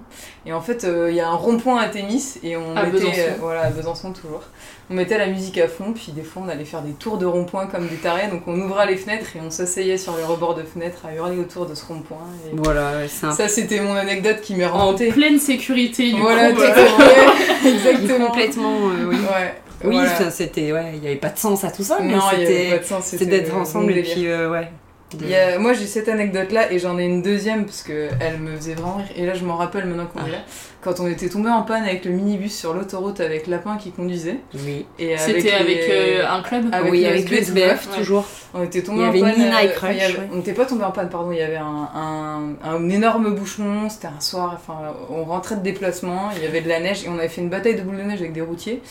[0.45, 2.91] et en fait euh, il y a un rond-point à Thémis et on À mettait
[2.99, 3.19] Besançon.
[3.19, 4.41] euh, voilà à Besançon toujours
[4.89, 7.25] on mettait la musique à fond puis des fois on allait faire des tours de
[7.25, 10.55] rond-point comme des tarés donc on ouvrait les fenêtres et on s'asseyait sur les rebords
[10.55, 12.17] de fenêtres à hurler autour de ce rond-point
[12.51, 16.21] et Voilà, c'est un ça c'était mon anecdote qui m'est En remontée pleine sécurité, du
[16.21, 16.61] voilà coup.
[16.61, 16.97] euh, exactement,
[17.63, 18.27] Ouais, exactement.
[18.27, 18.73] complètement.
[18.91, 19.15] euh, oui.
[19.17, 20.31] ouais Oui, voilà.
[20.31, 20.71] c'était.
[20.71, 22.45] Ouais, il y avait pas de sens à tout ça, mais non il y avait
[22.55, 22.69] c'était.
[22.77, 24.69] pas de sens C'était d'être ensemble et puis, euh, ouais.
[25.13, 27.81] de- Il y a- moi j'ai cette anecdote là et j'en ai une deuxième parce
[27.83, 30.39] que elle me faisait vraiment rire et là je m'en rappelle maintenant qu'on est là.
[30.87, 34.37] Quand on était tombé en panne avec le minibus sur l'autoroute avec Lapin qui conduisait.
[34.65, 34.85] Oui.
[34.99, 37.97] Et C'était avec, les- euh, un club avec Oui, avec le SBF, ouais.
[37.97, 38.25] toujours.
[38.53, 39.43] On était tombé Il y en avait panne.
[39.43, 40.29] Nina et euh, Crush, il y avait- ouais.
[40.31, 41.31] On n'était pas tombé en panne, pardon.
[41.33, 43.89] Il y avait un, un, un énorme bouchon.
[43.89, 44.53] C'était un soir.
[44.55, 46.29] Enfin, on rentrait de déplacement.
[46.37, 48.03] Il y avait de la neige et on avait fait une bataille de boules de
[48.03, 48.81] neige avec des routiers.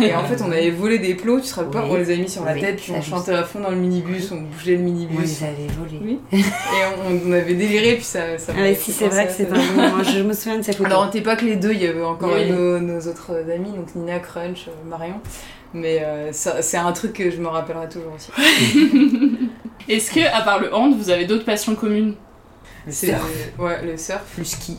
[0.00, 1.40] Et en fait, on avait volé des plots.
[1.40, 1.84] Tu te rappelles pas.
[1.90, 2.76] On les avait mis sur la Oui, tête.
[2.76, 4.30] Puis ça, on chantait à fond dans le minibus.
[4.30, 5.16] On bougeait le minibus.
[5.16, 6.00] Vous les avez volés.
[6.04, 6.18] Oui.
[6.32, 6.42] Et
[7.08, 7.96] on, on avait déliré.
[7.96, 8.38] Puis ça.
[8.38, 10.04] ça Ah si, c'est vrai que c'est un moment.
[10.04, 10.86] Je me souviens de ces photos.
[10.86, 12.50] Alors, on n'était pas que les deux, il y avait encore Oui.
[12.50, 15.20] nos, nos autres amis, donc Nina, Crunch, euh, Marion.
[15.72, 18.30] Mais euh, c'est un truc que je me rappellerai toujours aussi.
[19.88, 22.14] Est-ce que, à part le hand, vous avez d'autres passions communes?
[22.88, 23.14] C'est
[23.58, 24.22] ouais, le surf.
[24.38, 24.78] Le ski.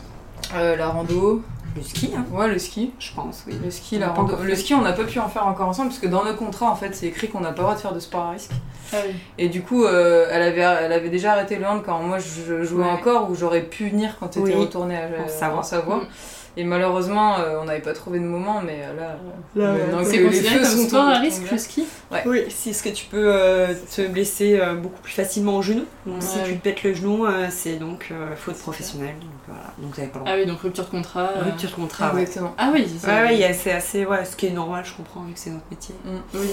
[0.54, 1.42] Euh, la rando.
[1.74, 2.92] Le ski, hein Ouais, le ski.
[2.98, 3.54] Je pense, oui.
[3.64, 4.36] Le ski, On la n'a pas rando.
[4.42, 6.70] Le ski, on n'a pas pu en faire encore ensemble, parce que dans nos contrats,
[6.70, 8.50] en fait, c'est écrit qu'on n'a pas le droit de faire de sport à risque.
[8.92, 9.14] Ah oui.
[9.38, 12.62] Et du coup, euh, elle, avait, elle avait déjà arrêté le hand quand moi je
[12.64, 12.90] jouais Ouais.
[12.90, 14.60] encore, où j'aurais pu venir quand tu étais Oui.
[14.60, 15.62] retournée à, En en Savoie.
[15.62, 16.02] Savoie.
[16.56, 19.16] Et malheureusement, euh, on n'avait pas trouvé de moment, mais euh, là,
[19.56, 20.04] Là, ouais.
[20.04, 22.22] que C'est les considéré comme sont sport à risque, le ski Ouais.
[22.26, 25.84] Oui, c'est ce que tu peux euh, te blesser euh, beaucoup plus facilement au genou.
[26.04, 29.14] Donc si tu te pètes le genou, euh, c'est donc euh, faute professionnelle.
[29.20, 30.22] Donc voilà, donc pas le droit.
[30.26, 31.30] Ah oui, donc rupture de contrat.
[31.36, 31.44] euh.
[31.44, 32.20] Rupture de contrat, ouais.
[32.20, 32.54] Exactement.
[32.58, 35.32] Ah oui, c'est Ouais, ouais, c'est assez, ouais, ce qui est normal, je comprends, vu
[35.32, 35.94] que c'est notre métier.
[36.04, 36.10] Mm.
[36.34, 36.48] Oui.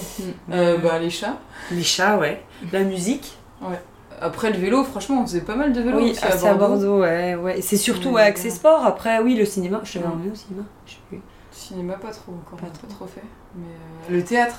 [0.53, 1.37] Euh, bah, les chats.
[1.71, 2.41] Les chats, ouais.
[2.71, 3.33] La musique.
[3.61, 3.79] Ouais.
[4.21, 6.53] Après le vélo, franchement, on faisait pas mal de vélo oui, aussi à c'est à
[6.53, 6.75] Bordeaux.
[6.87, 7.61] Bordeaux, ouais, ouais.
[7.61, 8.85] C'est surtout ouais, accès sport.
[8.85, 9.81] Après, oui, le cinéma.
[9.83, 10.11] Je t'avais Mm.
[10.11, 10.63] emmené au cinéma.
[10.85, 11.19] Je sais plus.
[11.51, 13.23] Cinéma, pas trop encore, Pas pas trop fait.
[13.55, 14.55] Mais euh, le théâtre.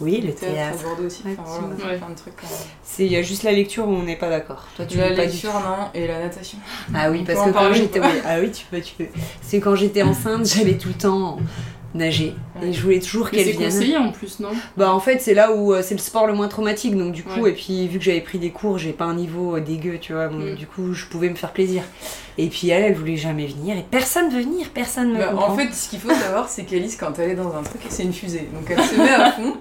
[0.00, 0.82] Oui, le à théâtre.
[0.82, 1.22] Bordeaux aussi.
[1.24, 1.96] Ouais, Enfin, voilà, on a fait ouais.
[1.98, 2.36] plein de trucs.
[2.36, 2.58] quand même.
[2.82, 4.64] C'est il y a juste la lecture où on n'est pas d'accord.
[4.76, 6.58] Toi, tu la lecture, non, et la natation.
[6.94, 8.00] Ah oui, On parce que quand j'étais.
[8.24, 9.06] Ah oui, tu peux, tu peux.
[9.42, 11.38] C'est quand j'étais enceinte, j'allais tout le temps
[11.94, 12.34] nager.
[12.62, 13.70] Et je voulais toujours qu'elle c'est vienne.
[13.70, 14.50] conseillé en plus, non?
[14.76, 17.22] Bah en fait c'est là où euh, c'est le sport le moins traumatique donc du
[17.24, 17.50] coup Ouais.
[17.50, 20.12] et puis vu que j'avais pris des cours j'ai pas un niveau euh, dégueu tu
[20.12, 20.54] vois donc Mm.
[20.54, 21.82] du coup je pouvais me faire plaisir
[22.38, 25.56] et puis elle elle voulait jamais venir et personne veut venir personne me Bah, en
[25.56, 28.12] fait, ce qu'il faut savoir, c'est qu'Alice, quand elle est dans un truc, c'est une
[28.12, 28.48] fusée.
[28.54, 29.54] Donc elle se met à fond.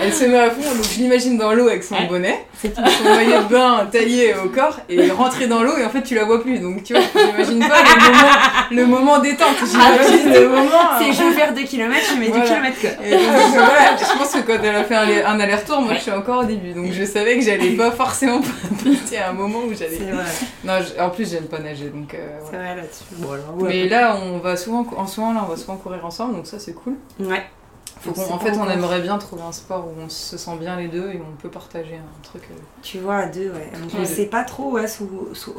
[0.00, 0.60] Elle se met à fond.
[0.60, 2.68] Donc je l'imagine dans l'eau avec son bonnet, son
[3.04, 6.24] maillot de bain taillé au corps, et rentrer dans l'eau, et en fait, tu la
[6.24, 6.58] vois plus.
[6.60, 8.32] Donc tu vois, j'imagine pas le moment,
[8.70, 9.56] le moment détente.
[9.68, 10.70] J'imagine le moment.
[11.00, 12.70] c'est euh, je veux faire 2 km je mets 2 Voilà.
[12.70, 12.90] quoi.
[13.06, 13.20] Et donc,
[13.54, 16.40] voilà, je pense que quand elle a fait un, un aller-retour, moi je suis encore
[16.42, 16.72] au début.
[16.72, 18.40] Donc je savais que j'allais pas forcément
[18.84, 19.98] passer à un moment où j'allais.
[19.98, 20.66] C'est.
[20.66, 22.14] Non, je- en plus j'aime pas nager donc.
[22.14, 22.64] euh, C'est voilà.
[22.74, 23.04] vrai là-dessus.
[23.12, 25.76] Bon, alors, ouais, Mais là, on va souvent, en ce moment là, on va souvent
[25.76, 26.94] courir ensemble, donc ça c'est cool.
[27.20, 27.42] Ouais.
[28.02, 30.76] Faut On en fait, on aimerait bien trouver un sport où on se sent bien
[30.76, 32.42] les deux et où on peut partager un truc.
[32.50, 32.54] euh.
[32.82, 33.70] Tu vois à deux ouais.
[33.80, 34.04] Donc, on Ouais.
[34.04, 35.54] sait pas trop ouais sous- sous-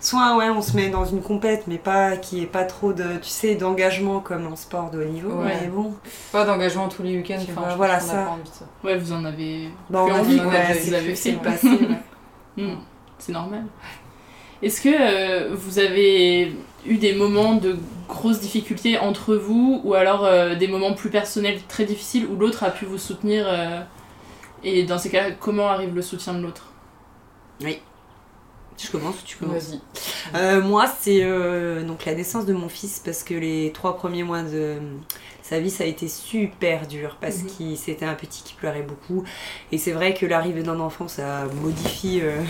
[0.00, 3.04] soit ouais on se met dans une compète mais pas qui est pas trop de
[3.22, 5.56] tu sais d'engagement comme en sport de haut niveau Ouais.
[5.62, 5.94] mais bon.
[6.32, 7.38] Pas d'engagement tous les week-ends.
[7.40, 8.14] Enfin, vois, voilà ça.
[8.24, 8.64] pas envie ça.
[8.82, 9.68] Ouais, vous en avez.
[9.88, 10.48] Bah, on plus a envie, Vous
[10.94, 11.36] avez c'est fait.
[11.36, 11.68] le passé.
[11.68, 11.78] ouais.
[12.58, 12.76] Hmm,
[13.18, 13.64] C'est normal.
[14.62, 16.56] Est-ce que euh, vous avez
[16.88, 17.76] eu des moments de
[18.08, 22.64] grosses difficultés entre vous ou alors euh, des moments plus personnels très difficiles où l'autre
[22.64, 23.80] a pu vous soutenir euh,
[24.64, 26.72] et dans ces cas comment arrive le soutien de l'autre?
[27.60, 27.80] Oui.
[28.76, 29.70] Tu commences ou tu commences?
[29.70, 29.80] Vas-y.
[30.34, 34.22] Euh, moi, c'est euh, donc la naissance de mon fils parce que les trois premiers
[34.22, 34.76] mois de
[35.42, 37.46] sa vie, ça a été super dur parce Mhm.
[37.46, 39.24] qu'il c'était un petit qui pleurait beaucoup.
[39.72, 42.42] Et c'est vrai que l'arrivée d'un enfant, ça modifie euh,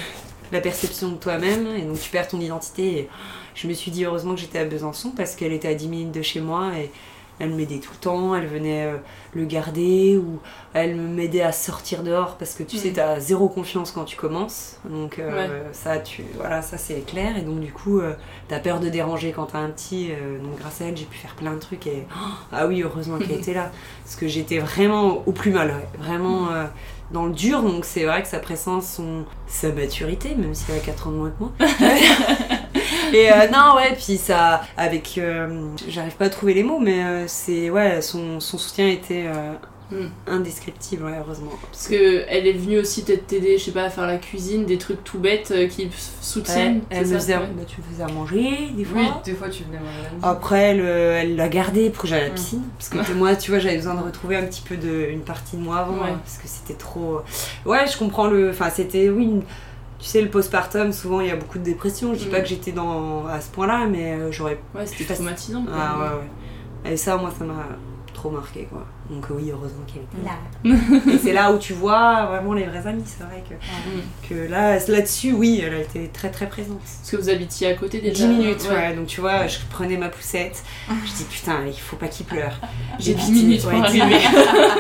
[0.51, 2.99] la perception de toi-même et donc tu perds ton identité.
[2.99, 3.09] Et
[3.57, 6.13] je me suis dit heureusement que j'étais à Besançon parce qu'elle était à 10 minutes
[6.13, 6.91] de chez moi et
[7.39, 8.97] elle m'aidait tout le temps, elle venait euh,
[9.35, 10.39] le garder ou
[10.73, 12.95] elle m'aidait à sortir dehors parce que tu sais, Mhm.
[12.95, 14.77] t'as zéro confiance quand tu commences.
[14.89, 15.63] Donc euh, Ouais.
[15.73, 17.37] ça, tu, voilà, ça c'est clair.
[17.37, 18.15] Et donc du coup, euh,
[18.49, 20.13] t'as peur de déranger quand t'as un petit.
[20.13, 21.87] euh, donc grâce à elle, j'ai pu faire plein de trucs.
[21.87, 23.71] Et oh, ah oui, heureusement qu'elle était là.
[24.05, 25.99] Parce que j'étais vraiment au plus mal, ouais.
[25.99, 26.65] vraiment euh,
[27.11, 27.61] dans le dur.
[27.63, 31.11] Donc c'est vrai que sa présence, son, sa maturité, même si elle a 4 ans
[31.11, 31.53] de moins que moi.
[33.13, 35.19] Et euh, non, ouais, puis ça, avec.
[35.19, 37.71] euh, J'arrive pas à trouver les mots, mais euh, c'est.
[37.71, 39.53] Ouais, son, son soutien était euh,
[39.89, 40.09] Hmm.
[40.27, 41.53] indescriptible, ouais, heureusement.
[41.71, 44.65] Parce que elle est venue aussi peut-être t'aider, je sais pas, à faire la cuisine,
[44.67, 45.89] des trucs tout bêtes euh, qui
[46.21, 46.81] soutiennent.
[46.91, 47.43] Elle, elle me faisait, Ouais.
[47.57, 48.99] bah, tu me faisais à manger, des fois.
[49.01, 50.09] Oui, des fois tu venais manger.
[50.25, 52.35] Après, elle euh, elle l'a gardé pour que j'aille à la Mm.
[52.35, 52.63] piscine.
[52.77, 55.57] Parce que moi, tu vois, j'avais besoin de retrouver un petit peu de une partie
[55.57, 55.95] de moi avant.
[56.03, 56.11] Ouais.
[56.21, 57.21] parce que c'était trop.
[57.65, 58.51] Ouais, je comprends le.
[58.51, 59.09] Enfin, c'était.
[59.09, 59.43] Oui, une-
[59.99, 62.13] tu sais, le postpartum, souvent il y a beaucoup de dépression.
[62.15, 62.31] Je dis Mm.
[62.31, 64.59] pas que j'étais dans à ce point-là, mais euh, j'aurais.
[64.75, 65.65] Ouais, c'était traumatisant.
[65.65, 65.75] quoi.
[65.77, 66.19] Ah ouais,
[66.85, 66.93] ouais.
[66.93, 67.55] Et ça, moi, ça m'a
[68.27, 68.85] trop marqué, quoi.
[69.11, 71.13] Donc euh, oui, heureusement qu'elle était là.
[71.13, 73.05] Et c'est là où tu vois vraiment les vrais amis.
[73.07, 76.81] C'est vrai que, que là, là-dessus, oui, elle a été très très présente.
[76.81, 78.95] Parce que vous habitiez à côté déjà 10 minutes, ouais.
[78.95, 80.63] Donc tu vois, je prenais ma poussette.
[80.89, 82.59] Je dis putain, il faut pas qu'il pleure.
[82.99, 84.19] J'ai Et 10 puis, minutes ouais, pour 10 arriver.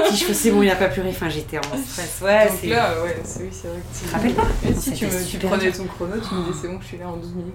[0.08, 1.10] Puis je fais c'est bon, il a pas pleuré.
[1.10, 2.20] Enfin, j'étais en stress.
[2.22, 2.66] Ouais, Donc c'est.
[2.68, 5.48] là, ouais, c'est oui, c'est vrai que tu te rappelles pas Et si tu, me,
[5.48, 7.54] prenais ton chrono, tu me disais c'est bon, je suis là en 12 minutes.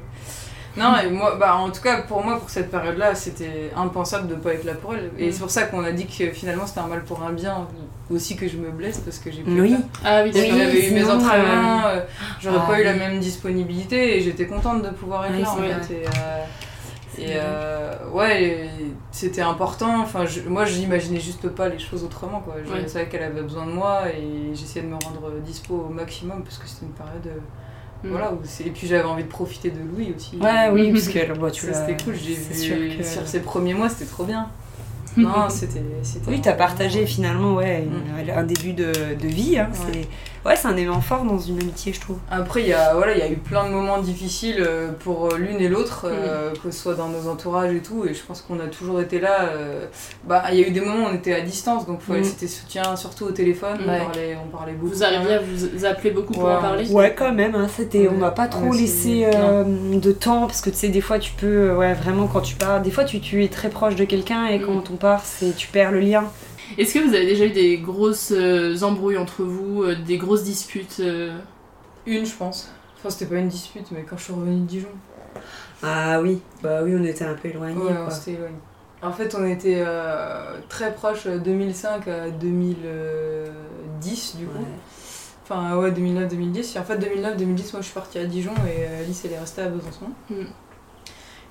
[0.77, 4.35] Non, et moi, bah, en tout cas, pour moi, pour cette période-là, c'était impensable de
[4.35, 5.11] pas être là pour elle.
[5.17, 5.31] Et Mm.
[5.33, 7.67] c'est pour ça qu'on a dit que finalement c'était un mal pour un bien
[8.09, 9.75] aussi que je me blesse parce que j'ai plus Oui.
[10.05, 11.99] Ah oui, j'avais eu mes entraînements, euh, euh,
[12.39, 15.51] j'aurais ah pas eu la même disponibilité et j'étais contente de pouvoir être Oui, là
[15.51, 15.93] en fait.
[15.93, 16.43] Et, euh,
[17.17, 18.69] et, euh, ouais,
[19.11, 20.01] c'était important.
[20.01, 22.39] Enfin, je- moi, j'imaginais juste pas les choses autrement.
[22.39, 22.55] Quoi.
[22.65, 22.87] Je Ouais.
[22.87, 26.57] savais qu'elle avait besoin de moi et j'essayais de me rendre dispo au maximum parce
[26.57, 27.41] que c'était une période.
[28.03, 28.09] Mm.
[28.09, 28.33] Voilà,
[28.65, 30.35] et puis j'avais envie de profiter de Louis aussi.
[30.37, 32.15] Ouais, oui, parce que bah, tu c'était cool.
[32.15, 34.47] J'ai vu que- sur ses premiers mois, c'était trop bien.
[35.17, 35.81] non, c'était.
[36.27, 38.19] Oui, t'as partagé finalement ouais, Mm.
[38.23, 39.59] une- un début de, de vie.
[39.59, 40.07] Hein, Ouais.
[40.45, 42.17] Ouais, c'est un élément fort dans une amitié, je trouve.
[42.29, 45.27] Après, il y, a, voilà, il y a eu plein de moments difficiles euh, pour
[45.33, 48.21] euh, l'une et l'autre, euh, que ce soit dans nos entourages et tout, et je
[48.23, 49.49] pense qu'on a toujours été là.
[49.53, 49.85] euh,
[50.25, 52.23] Bah, il y a eu des moments où on était à distance, donc faut- Mm.
[52.23, 54.93] c'était soutien surtout au téléphone, on, parlait, on parlait beaucoup.
[54.93, 58.17] Vous arriviez à vous appeler beaucoup pour en parler Ouais, quand même, hein, c'était, on
[58.17, 61.31] m'a pas trop Ouais, laissé euh, de temps parce que tu sais, des fois tu
[61.33, 64.45] peux, ouais, vraiment quand tu pars, des fois tu, tu es très proche de quelqu'un
[64.47, 64.65] et Mm.
[64.65, 66.23] quand on part, c'est, tu perds le lien.
[66.77, 70.43] Est-ce que vous avez déjà eu des grosses euh, embrouilles entre vous, euh, des grosses
[70.43, 71.37] disputes euh,
[72.05, 72.69] Une, je pense.
[72.97, 74.89] Enfin, c'était pas une dispute, mais quand je suis revenue de Dijon.
[75.83, 77.75] Ah oui, bah oui, on était un peu éloignés.
[77.75, 78.05] Ouais, quoi.
[78.07, 78.59] on s'était éloignés.
[79.01, 84.59] En fait, on était euh, très proches euh, 2005 à 2010, du coup.
[84.59, 84.65] Ouais.
[85.43, 86.75] Enfin, ouais, 2009-2010.
[86.75, 89.63] Et en fait, 2009-2010, moi, je suis partie à Dijon et Alice, elle est restée
[89.63, 90.11] à Besançon.
[90.29, 90.43] Mm.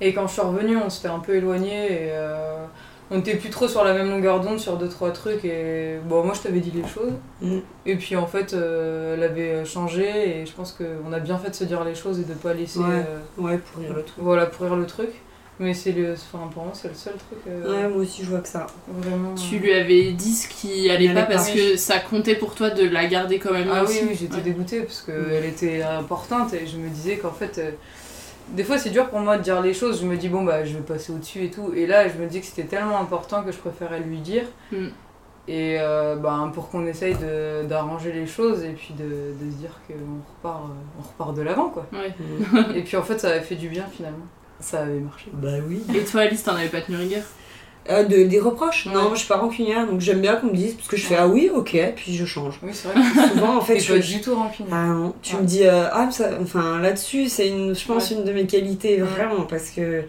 [0.00, 2.64] Et quand je suis revenue, on s'était un peu éloignés et euh,
[3.11, 5.44] on était plus trop sur la même longueur d'onde sur deux, trois trucs.
[5.44, 7.12] Et bon, moi, je t'avais dit les choses.
[7.42, 7.59] Mm.
[7.87, 11.51] Et puis, en fait, euh, elle avait changé et je pense qu'on a bien fait
[11.51, 12.79] de se dire les choses et de pas laisser.
[12.79, 12.87] Ouais.
[12.88, 14.14] euh, Ouais, pour rire le truc.
[14.18, 15.11] voilà, pourrir le truc.
[15.62, 17.38] Mais c'est le, enfin, pour moi, c'est le seul truc.
[17.46, 18.66] euh, Ouais, moi aussi je vois que ça.
[18.88, 19.35] Vraiment.
[19.35, 22.88] Tu lui avais dit ce qui allait pas parce que ça comptait pour toi de
[22.88, 24.05] la garder quand même Ah oui, aussi.
[24.09, 24.40] oui, j'étais Ouais.
[24.40, 27.61] dégoûtée parce qu'elle était importante et je me disais qu'en fait.
[28.54, 30.00] Des fois, c'est dur pour moi de dire les choses.
[30.00, 31.72] Je me dis, bon, bah, je vais passer au-dessus et tout.
[31.74, 34.44] Et là, je me dis que c'était tellement important que je préférais lui dire.
[34.72, 34.86] Mm.
[35.48, 39.56] Et euh, bah, pour qu'on essaye de- d'arranger les choses et puis de, de se
[39.56, 39.94] dire qu'on
[40.36, 41.86] repart, euh, on repart de l'avant, quoi.
[41.92, 42.14] Ouais.
[42.76, 44.26] et puis en fait, ça avait fait du bien finalement.
[44.60, 45.30] Ça avait marché.
[45.32, 45.82] Bah oui.
[45.94, 47.22] Et toi, Alice, t'en avais pas tenu rigueur?
[47.90, 48.92] Euh, de, des reproches Ouais.
[48.94, 51.16] Non, je suis pas rancunière, donc j'aime bien qu'on me dise, parce que je fais
[51.16, 52.55] ah oui, ok, puis je change.
[52.62, 53.03] Oui, c'est vrai.
[53.33, 54.68] Souvent, en fait, je pas du tout rancunier.
[54.72, 55.42] Ah non, tu Ouais.
[55.42, 58.98] me dis, euh, ah, ça, enfin là-dessus, c'est une, je pense une de mes qualités,
[58.98, 60.05] vraiment, parce que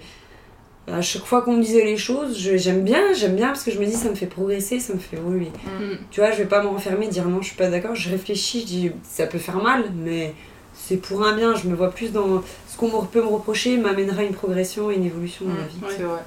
[0.91, 3.71] à chaque fois qu'on me disait les choses, je- j'aime bien, j'aime bien, parce que
[3.71, 5.51] je me dis, ça me fait progresser, ça me fait évoluer.
[5.65, 5.95] Mm.
[6.11, 8.61] Tu vois, je vais pas me renfermer, dire non, je suis pas d'accord, je réfléchis,
[8.61, 10.33] je dis, ça peut faire mal, mais
[10.73, 14.23] c'est pour un bien, je me vois plus dans ce qu'on peut me reprocher, m'amènera
[14.23, 15.77] une progression et une évolution dans Mm, ma vie.
[15.83, 15.93] Ouais.
[15.97, 16.19] C'est vrai.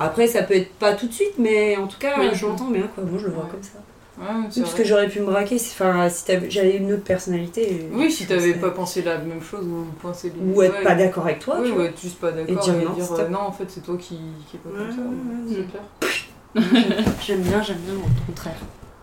[0.00, 2.30] Après, ça peut être pas tout de suite, mais en tout cas, Oui.
[2.32, 3.04] je l'entends bien, quoi.
[3.04, 3.50] Moi, je le vois Ouais.
[3.50, 3.78] comme ça.
[4.18, 7.04] Ouais, Oui, c'est parce que j'aurais pu me braquer, si, enfin, si j'avais une autre
[7.04, 7.88] personnalité.
[7.92, 10.32] Oui, si t'avais pas pensé la même chose ou pensé.
[10.54, 12.84] Ou être pas d'accord avec toi, Oui, tu ou être juste pas d'accord dire et
[12.84, 14.18] non, dire non, en fait, c'est toi qui,
[14.50, 15.02] qui est pas comme ça.
[15.48, 17.12] c'est clair.
[17.24, 18.56] J'aime bien, j'aime bien, au contraire.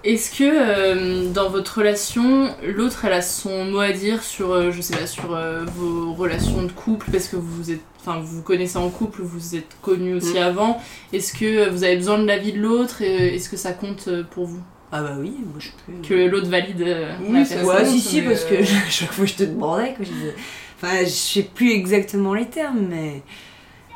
[0.03, 4.71] Est-ce que euh, dans votre relation, l'autre elle a son mot à dire sur, euh,
[4.71, 8.38] je sais pas, sur euh, vos relations de couple parce que vous êtes, enfin vous
[8.38, 10.43] vous connaissez en couple, vous vous êtes connus aussi Mm.
[10.43, 10.81] avant.
[11.12, 14.23] Est-ce que vous avez besoin de l'avis de l'autre et Est-ce que ça compte euh,
[14.23, 14.62] pour vous?
[14.91, 16.07] Ah bah oui, moi je peux.
[16.07, 19.33] que l'autre valide euh, Oui, la ça Ouais, si, si, parce que chaque fois je
[19.35, 19.95] te demandais.
[19.99, 20.35] Je disais...
[20.81, 23.21] Enfin, je sais plus exactement les termes, mais.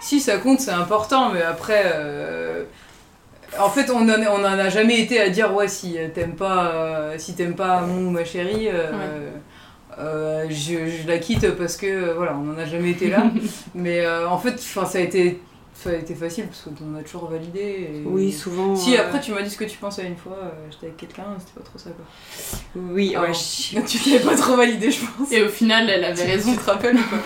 [0.02, 1.82] Si, ça compte, c'est important, mais après.
[3.60, 6.36] En fait, on en, on en a jamais été à dire, ouais, si euh, t'aimes
[6.36, 8.68] pas, euh, si t'aimes pas mon ou ma chérie,
[10.00, 13.24] euh, je, je la quitte parce que, voilà, on en a jamais été là.
[13.76, 15.40] mais en fait, ça a été.
[15.76, 17.60] Ça a été facile parce qu'on a toujours validé.
[17.60, 18.76] et- Oui, souvent.
[18.76, 20.98] Si euh, après tu m'as dit ce que tu pensais une fois, euh, j'étais avec
[20.98, 22.06] quelqu'un, c'était pas trop ça quoi.
[22.76, 23.34] Oui, ouais.
[23.34, 25.32] je- Tu t'avais pas trop validé, je pense.
[25.32, 26.52] Et au final, elle avait raison.
[26.52, 27.18] Tu te rappelles ou pas?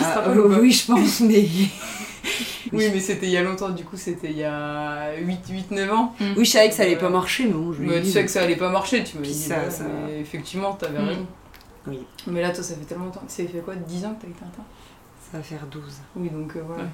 [0.00, 0.24] Ah,
[0.60, 1.44] oui, je pense, mais.
[2.72, 6.14] Oui, mais c'était il y a longtemps, du coup, c'était il y a 8-9 ans.
[6.36, 8.42] Oui, je savais que ça allait pas marcher, mais bon, je tu sais que ça
[8.42, 9.38] allait pas marcher, tu m'as Puis dit.
[9.38, 11.08] ça- ouais, ça- Mais effectivement, t'avais Mm.
[11.08, 11.26] raison.
[11.86, 12.00] Oui.
[12.26, 13.22] Mais là, toi, ça fait tellement longtemps.
[13.28, 14.64] Ça fait quoi 10 ans que t'as eu Tintin?
[15.32, 15.82] Ça va faire 12.
[16.16, 16.82] Oui, donc euh, voilà.
[16.84, 16.88] Ouais.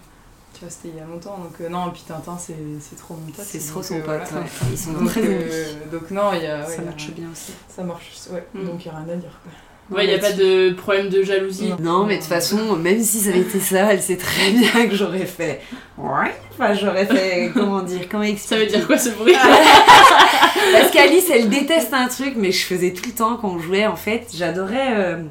[0.53, 1.37] Tu vois, c'était il y a longtemps.
[1.39, 3.45] Donc euh, non, et puis Tintin, c'est c'est trop mon pote.
[3.45, 4.45] C'est donc, trop son euh, pote, voilà.
[4.45, 4.51] ouais.
[4.71, 6.61] Ils sont Donc, très euh, donc non, il y a.
[6.65, 7.53] ouais, Ça marche bien aussi.
[7.69, 8.47] Ça marche, ouais.
[8.55, 8.67] Mm.
[8.67, 9.41] Donc il y a rien à dire.
[9.43, 9.53] Quoi.
[9.91, 11.73] Ouais, y a pas de problème de jalousie.
[11.79, 14.89] Non, mais de toute façon, même si ça avait été ça, elle sait très bien
[14.89, 15.61] que j'aurais fait.
[15.99, 16.33] Ouais.
[16.53, 17.51] Enfin, j'aurais fait.
[17.53, 18.55] Comment dire Comment expliquer?
[18.55, 19.35] Ça veut dire quoi ce bruit?
[19.35, 23.87] Parce qu'Alice, elle déteste un truc, mais je faisais tout le temps quand on jouait,
[23.87, 24.29] en fait.
[24.35, 25.23] J'adorais euh,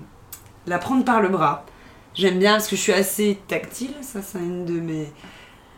[0.68, 1.66] la prendre par le bras.
[2.14, 5.08] J'aime bien parce que je suis assez tactile, ça, c'est une de mes.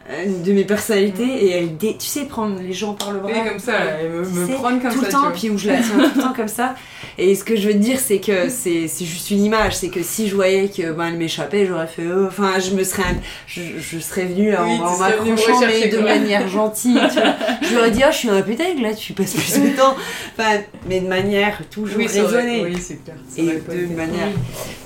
[0.09, 3.31] Euh, de mes personnalités et elle dé- tu sais prendre les gens par le bras.
[3.33, 5.05] Oui, comme ça, là, et me, me prendre comme tout ça.
[5.07, 6.75] le temps puis où je la tiens tout le temps comme ça.
[7.17, 9.75] Et ce que je veux te dire c'est que c'est juste une image.
[9.75, 12.83] C'est que si je voyais que ben elle m'échappait j'aurais fait oh, enfin je me
[12.83, 13.03] serais
[13.47, 17.35] je, je serais venue en, Oui, tu en m'accrochant mais de manière gentille tu vois.
[17.63, 19.95] je lui aurais dit oh je suis un pétègue là tu passes plus de temps.
[20.37, 22.63] Enfin mais de manière toujours Oui, ça aurait- raisonnée.
[22.65, 23.15] Oui, c'est clair.
[23.27, 23.45] Ça et
[23.87, 24.27] de manière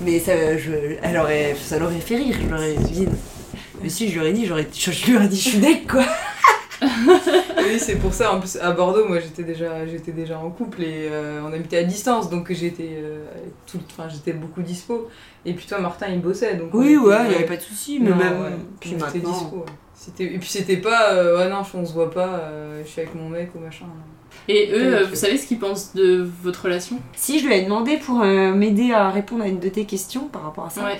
[0.00, 0.70] mais ça je
[1.02, 3.06] elle aurait ça l'aurait fait rire je l'aurais dit
[3.82, 5.86] mais si je lui aurais dit j'aurais je, je lui aurais dit je suis deg
[5.86, 6.04] quoi
[6.82, 8.32] oui, c'est pour ça.
[8.34, 11.76] En plus, à Bordeaux, moi, j'étais déjà, j'étais déjà en couple et euh, on habitait
[11.76, 13.26] à distance, donc j'étais, euh,
[13.66, 15.08] tout, enfin, j'étais beaucoup dispo.
[15.44, 16.70] Et puis toi, Martin, il bossait, donc.
[16.72, 18.48] Oui, ouais, il y avait pas de souci, mais Non, même- ouais,
[18.80, 19.72] puis maintenant- dispo, ouais.
[19.94, 23.02] C'était, et puis c'était pas, euh, ouais, non, on se voit pas, euh, je suis
[23.02, 23.84] avec mon mec ou machin.
[24.52, 27.62] Et eux, euh, vous savez ce qu'ils pensent de votre relation Si, je lui ai
[27.62, 30.84] demandé pour euh, m'aider à répondre à une de tes questions par rapport à ça.
[30.84, 30.98] Ouais.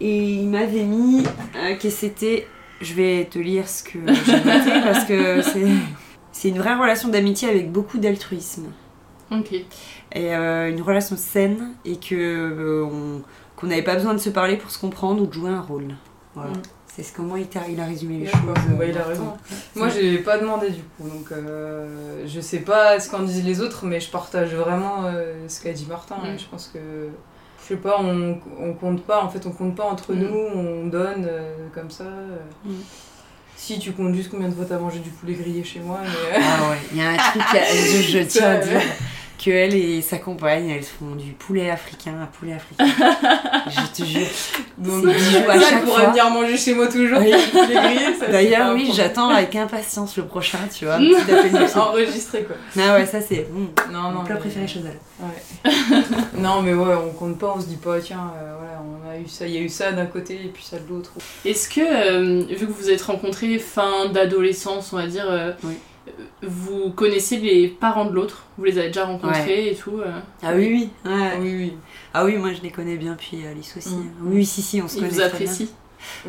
[0.00, 1.22] Et il m'avait mis
[1.56, 2.46] euh, que c'était.
[2.80, 5.42] Je vais te lire ce que j'ai noté parce que
[6.32, 6.48] c'est.
[6.48, 8.66] Une vraie relation d'amitié avec beaucoup d'altruisme.
[9.32, 9.52] Ok.
[9.52, 9.64] Et
[10.16, 13.22] euh, une relation saine et que on-
[13.56, 15.96] qu'on n'avait pas besoin de se parler pour se comprendre ou de jouer un rôle.
[16.34, 16.50] Voilà.
[16.52, 16.62] Mm.
[16.98, 18.40] C'est ce comment il, t'a- il a résumé les choses.
[18.76, 19.32] Bah, il a raison.
[19.76, 23.60] Moi, j'ai pas demandé du coup, donc euh, je sais pas ce qu'en disent les
[23.60, 26.16] autres, mais je partage vraiment euh, ce qu'a dit Martin.
[26.16, 26.34] Mm.
[26.34, 26.78] et Je pense que,
[27.62, 30.18] je sais pas, on, on compte pas, en fait, on compte pas entre Mm.
[30.18, 32.02] nous, on donne euh, comme ça.
[32.02, 32.38] euh.
[32.64, 32.70] Mm.
[33.54, 36.40] Si tu comptes juste combien de fois t'as mangé du poulet grillé chez moi, mais.
[36.42, 38.82] Ah ouais, il y a un truc, à- je, je tiens à dire ouais.
[39.42, 42.86] Que elle et sa compagne, elles font du poulet africain à poulet africain.
[43.68, 44.26] je te jure.
[44.78, 46.06] Donc, C'est bijou à ça, chaque fois.
[46.08, 47.18] venir manger chez moi toujours.
[47.20, 47.32] Oui.
[48.32, 50.98] D'ailleurs, oui, j'attends avec impatience le prochain, tu vois.
[51.76, 52.56] Enregistré quoi.
[52.78, 54.10] Ah ouais, ça c'est mm, Non, non.
[54.10, 54.98] mon plat mais- préféré chez elle.
[55.24, 56.00] Ouais.
[56.38, 59.18] non, mais ouais, on compte pas, on se dit pas, tiens, euh, voilà, on a
[59.18, 61.12] eu ça, il y a eu ça d'un côté et puis ça de l'autre.
[61.44, 65.74] Est-ce que, euh, vu que vous êtes rencontrés fin d'adolescence, on va dire, euh, Oui.
[66.42, 70.12] Euh, vous connaissez les parents de l'autre Vous les avez déjà rencontrés et tout euh,
[70.42, 70.68] Ah oui,
[71.04, 71.10] oui.
[71.10, 71.38] ouais.
[71.40, 71.72] Oui, oui.
[72.14, 73.94] Ah oui, moi je les connais bien, puis Alice aussi.
[73.94, 74.10] Mm.
[74.24, 75.10] Oui, si, si, on se Ils connaît.
[75.10, 75.74] vous très apprécient bien.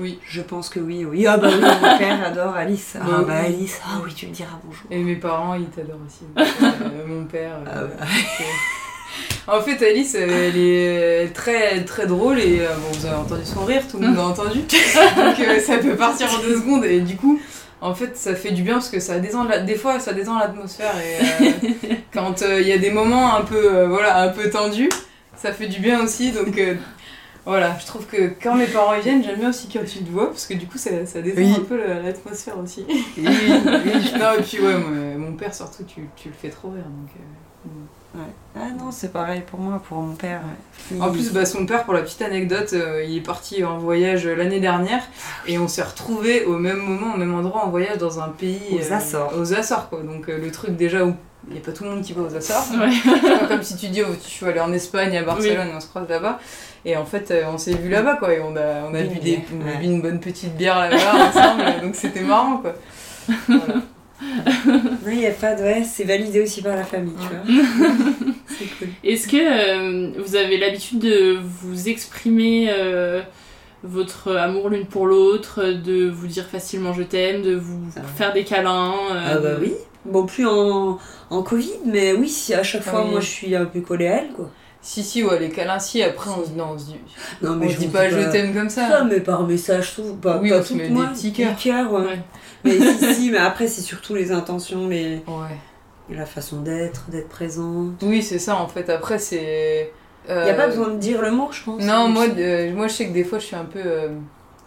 [0.01, 0.19] Oui.
[0.27, 1.27] Je pense que oui, oui.
[1.27, 2.95] Ah bah oui, mon père adore Alice.
[2.99, 3.45] Ah Bah bah oui.
[3.55, 4.83] Alice, ah oui, tu me diras bonjour.
[4.89, 6.25] Et mes parents, ils t'adorent aussi.
[6.61, 7.51] Euh, mon père.
[7.67, 8.05] euh, Ah bah.
[9.47, 13.65] En fait, Alice, elle est très, très drôle et euh, bon, vous avez entendu son
[13.65, 14.59] rire, tout le monde a entendu.
[14.59, 17.39] Donc euh, ça peut partir en deux secondes et du coup,
[17.81, 19.59] en fait, ça fait du bien parce que ça détend la...
[19.59, 23.41] des fois, ça détend l'atmosphère et euh, quand euh, il y a des moments un
[23.41, 24.89] peu, euh, voilà, un peu tendus,
[25.35, 26.31] ça fait du bien aussi.
[26.31, 26.59] Donc
[27.45, 30.09] voilà, je trouve que quand mes parents y viennent, j'aime bien aussi quand tu te
[30.11, 31.55] vois parce que du coup, ça, ça Oui.
[31.57, 32.85] un peu la- l'atmosphère aussi.
[32.87, 36.49] Oui, oui, je- non, et puis ouais, moi, mon père surtout, tu, tu le fais
[36.49, 36.83] trop rire.
[36.83, 37.09] Donc,
[38.15, 38.21] Ouais.
[38.55, 40.41] Ah non, c'est pareil pour moi, pour mon père.
[40.91, 40.99] ouais.
[41.01, 44.25] En plus, bah, son père, pour la petite anecdote, euh, il est parti en voyage
[44.25, 45.03] l'année dernière
[45.47, 48.59] et on s'est retrouvés au même moment, au même endroit en voyage dans un pays.
[48.79, 49.33] Aux Açores.
[49.37, 50.01] Aux Açores, quoi.
[50.01, 51.13] Donc euh, le truc déjà où
[51.47, 52.65] il n'y a pas tout le monde qui va aux Açores.
[52.79, 52.89] Ouais.
[53.47, 55.87] Comme si tu dis, oh, je suis allé en Espagne, à Barcelone, et on se
[55.87, 56.39] croise là-bas.
[56.85, 58.33] Et en fait, euh, on s'est vu là-bas, quoi.
[58.33, 61.27] Et on a, on a, bu, des, on a bu une bonne petite bière là-bas
[61.29, 61.81] ensemble.
[61.83, 62.73] donc c'était marrant, quoi.
[63.47, 63.75] Voilà.
[64.65, 65.61] Non, il y a pas de.
[65.61, 67.63] Ouais, c'est validé aussi par la famille, tu vois.
[68.47, 68.87] c'est cool.
[69.03, 73.21] Est-ce que euh, vous avez l'habitude de vous exprimer euh,
[73.83, 78.01] votre amour l'une pour l'autre, de vous dire facilement je t'aime, de vous Ah.
[78.17, 79.73] faire des câlins euh, Ah bah oui.
[80.05, 80.97] Bon, plus en,
[81.29, 83.11] en Covid, mais oui, si à chaque fois, Oui.
[83.11, 84.49] moi je suis un peu collée à elle, quoi.
[84.91, 86.01] Si, si, ouais, les câlins, si.
[86.01, 86.95] Après, on se dit, non, on se dit,
[87.43, 88.89] Non, on se dit pas je t'aime comme ça.
[88.89, 90.15] Ça, mais par message, tout.
[90.19, 91.91] Pas, Oui, pas on se tout, des moi, petits cœurs.
[91.93, 92.01] ouais.
[92.01, 92.19] Ouais.
[92.63, 95.17] Mais si, si, mais après, c'est surtout les intentions, les...
[95.27, 96.15] Ouais.
[96.15, 98.01] la façon d'être, d'être présente.
[98.01, 98.89] Oui, c'est ça en fait.
[98.89, 99.91] Après, c'est.
[100.27, 101.83] Il n'y a pas besoin de dire le mot, je pense.
[101.83, 103.79] Non, Mais moi, euh, moi je sais que des fois je suis un peu.
[103.85, 104.09] euh,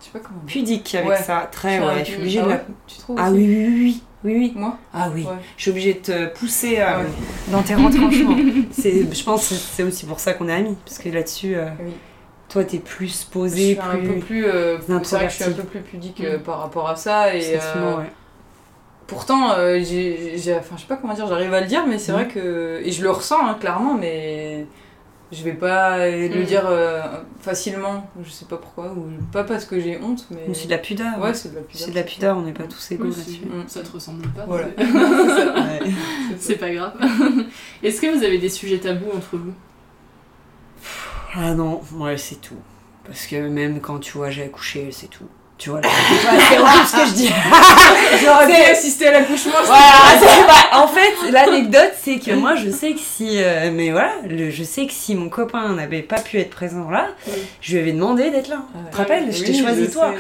[0.03, 0.41] je sais pas comment.
[0.47, 1.17] Pudique avec Ouais.
[1.17, 2.01] ça, très, ouais.
[2.01, 2.61] Je suis obligée Ah de la.
[2.87, 4.03] Tu trouves Ah oui, oui, oui, oui.
[4.25, 4.53] Oui.
[4.55, 5.23] Moi Ah oui.
[5.25, 5.33] Ouais.
[5.57, 7.07] Je suis obligée de te pousser euh, Ouais.
[7.51, 8.37] dans tes retranchements.
[8.71, 10.77] c'est, je pense que c'est aussi pour ça qu'on est amis.
[10.85, 11.93] Parce que là-dessus, euh, Oui.
[12.49, 13.83] toi, t'es plus Je posée, suis plus.
[13.91, 14.47] un peu plus.
[14.47, 16.43] euh, c'est vrai que je suis un peu plus pudique euh, Mm.
[16.43, 17.35] par rapport à ça.
[17.35, 18.05] Et, euh, ouais.
[19.09, 22.13] Pourtant, euh, j'ai, enfin, je sais pas comment dire, j'arrive à le dire, mais c'est
[22.13, 22.19] Mhm.
[22.19, 22.81] vrai que.
[22.85, 24.67] Et je le ressens, hein, clairement, mais.
[25.33, 26.45] Je vais pas le Mhm.
[26.45, 27.01] dire euh,
[27.41, 30.45] facilement, je sais pas pourquoi, ou pas parce que j'ai honte, mais.
[30.49, 31.19] Mais C'est de la pudeur.
[31.19, 31.83] Ouais, c'est de la pudeur.
[31.87, 33.47] C'est de la pudeur, on n'est pas tous égaux Oui, là-dessus.
[33.47, 33.65] Mm.
[33.67, 34.45] ça te ressemble pas.
[34.47, 34.69] Voilà.
[34.77, 34.85] c'est-
[35.87, 35.91] Ouais.
[36.39, 36.93] C'est pas grave.
[37.83, 39.53] Est-ce que vous avez des sujets tabous entre vous?
[41.35, 42.57] Ah non, ouais, c'est tout.
[43.05, 45.25] Parce que même quand tu vois, j'ai accouché, c'est tout.
[45.63, 47.29] Tu vois, c'est horrible ce que je dis.
[48.25, 49.53] J'aurais pu assister à l'accouchement.
[49.65, 54.51] Voilà, en fait, l'anecdote, c'est que moi, je sais que si, euh, mais voilà, le-
[54.51, 57.11] je sais que si mon copain n'avait pas pu être présent là,
[57.61, 58.63] je lui avais demandé d'être là.
[58.87, 60.13] Tu te rappelles, je t'ai choisi toi.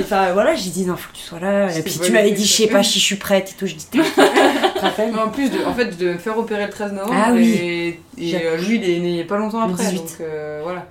[0.00, 1.68] Enfin voilà, j'ai dit non, faut que tu sois là.
[1.76, 3.66] Et puis tu m'avais dit, je sais pas si je suis prête et tout.
[3.68, 6.64] Je dis, tu te rappelles Mais en plus, de, en fait, devais me faire opérer
[6.64, 7.14] le 13 novembre.
[7.16, 7.94] Ah oui.
[8.20, 9.84] Et, euh, lui, il est né pas longtemps après.
[9.84, 9.96] 18.
[9.98, 10.84] Donc euh, voilà.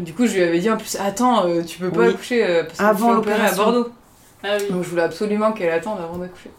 [0.00, 2.08] Du coup, je lui avais dit en plus, attends, euh, tu peux pas Oui.
[2.08, 3.64] accoucher euh, parce que Avant opérer à l'opération.
[3.64, 3.90] Bordeaux.
[4.42, 4.66] Ah oui.
[4.70, 6.50] Donc je voulais absolument qu'elle attende avant d'accoucher.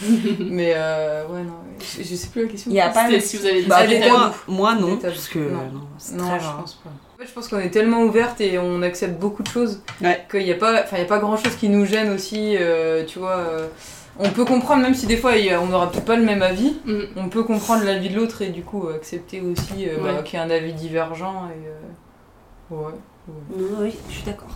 [0.40, 2.70] mais euh, ouais, non, je, je sais plus la question.
[2.70, 4.18] Il y a pas C'était si vous avez des Bah, des pour tabous.
[4.18, 5.50] moi, moi non, parce que Non.
[5.72, 6.56] non, c'est Non, très je rare.
[6.60, 6.90] pense pas.
[6.90, 10.24] En fait, je pense qu'on est tellement ouverte et on accepte beaucoup de choses Ouais.
[10.30, 12.56] qu'il n'y a pas, enfin, il y a pas grand chose qui nous gêne aussi.
[12.58, 13.66] euh, tu vois, euh,
[14.18, 16.74] on peut comprendre même si des fois on n'aura peut-être pas le même avis.
[16.86, 17.00] Mm.
[17.16, 20.22] On peut comprendre l'avis de l'autre et du coup accepter aussi euh, bah, Ouais.
[20.24, 21.72] qu'il y a un avis divergent et euh,
[22.72, 22.94] ouais.
[23.80, 24.48] Oui, je suis d'accord.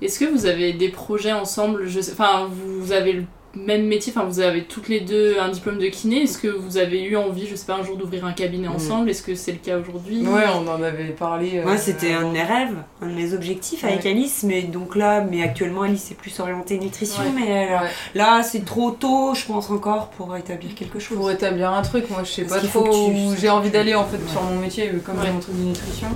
[0.00, 4.12] Est-ce que vous avez des projets ensemble je sais, Enfin, vous avez le même métier,
[4.16, 6.22] enfin, vous avez toutes les deux un diplôme de kiné.
[6.22, 8.72] Est-ce que vous avez eu envie, je sais pas, un jour d'ouvrir un cabinet Mm.
[8.76, 11.58] ensemble Est-ce que c'est le cas aujourd'hui Ouais, on en avait parlé.
[11.58, 14.10] euh, Moi, c'était un de mes rêves, un de mes objectifs avec Ouais.
[14.12, 17.28] Alice, mais donc là, mais actuellement, Alice est plus orientée nutrition, Ouais.
[17.34, 17.88] mais elle- Ouais.
[18.14, 21.18] là, c'est trop tôt, je pense encore, pour établir quelque chose.
[21.18, 23.94] Pour établir un truc, moi je sais Parce pas trop tu- où j'ai envie d'aller
[23.96, 24.30] en fait Ouais.
[24.30, 25.26] sur mon métier, comme Ouais.
[25.26, 26.08] j'ai mon truc de nutrition.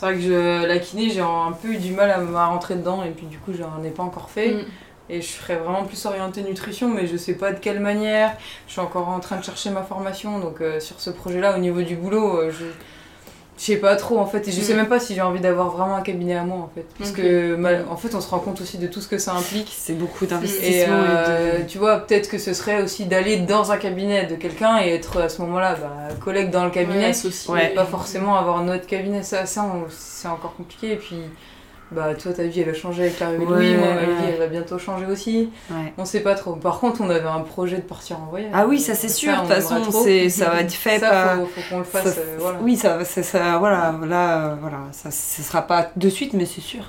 [0.00, 3.04] C'est vrai que je, la kiné, j'ai un peu eu du mal à, rentrer dedans
[3.04, 4.52] et puis du coup j'en ai pas encore fait.
[4.52, 4.64] Mm.
[5.10, 8.34] Et je serais vraiment plus orientée nutrition, mais je sais pas de quelle manière.
[8.66, 11.58] Je suis encore en train de chercher ma formation, donc euh, sur ce projet-là, au
[11.58, 12.64] niveau du boulot, euh, je,
[13.60, 14.48] je sais pas trop en fait.
[14.48, 14.76] Et je sais Mm.
[14.78, 16.86] même pas si j'ai envie d'avoir vraiment un cabinet à moi en fait.
[16.98, 19.34] Parce que mal- en fait, on se rend compte aussi de tout ce que ça
[19.34, 19.70] implique.
[19.76, 20.94] C'est beaucoup Et d'investissement.
[20.96, 21.68] euh, et de...
[21.68, 25.20] tu vois, peut-être que ce serait aussi d'aller dans un cabinet de quelqu'un et être
[25.20, 27.12] à ce moment-là bah, collègue dans le cabinet.
[27.48, 29.22] Ouais, pas forcément avoir notre cabinet.
[29.22, 30.92] Ça, ça on- c'est encore compliqué.
[30.92, 31.16] Et puis,
[31.92, 33.70] bah, toi, ta vie, elle a changé avec l'arrivée de Louis.
[33.72, 34.06] Ouais, Moi, ma ouais.
[34.06, 35.50] vie, elle va bientôt changer aussi.
[35.70, 35.92] Ouais.
[35.98, 36.52] On sait pas trop.
[36.54, 38.50] Par contre, on avait un projet de partir en voyage.
[38.54, 41.36] Ah oui, ça c'est sûr, de toute façon, c'est- ça va être fait Ça, par-
[41.38, 42.14] faut, faut qu'on le fasse.
[42.14, 42.58] Ça- euh, voilà.
[42.62, 46.46] Oui, ça, ça, ça- voilà, là, euh, voilà, ça, ce sera pas de suite, mais
[46.46, 46.84] c'est sûr.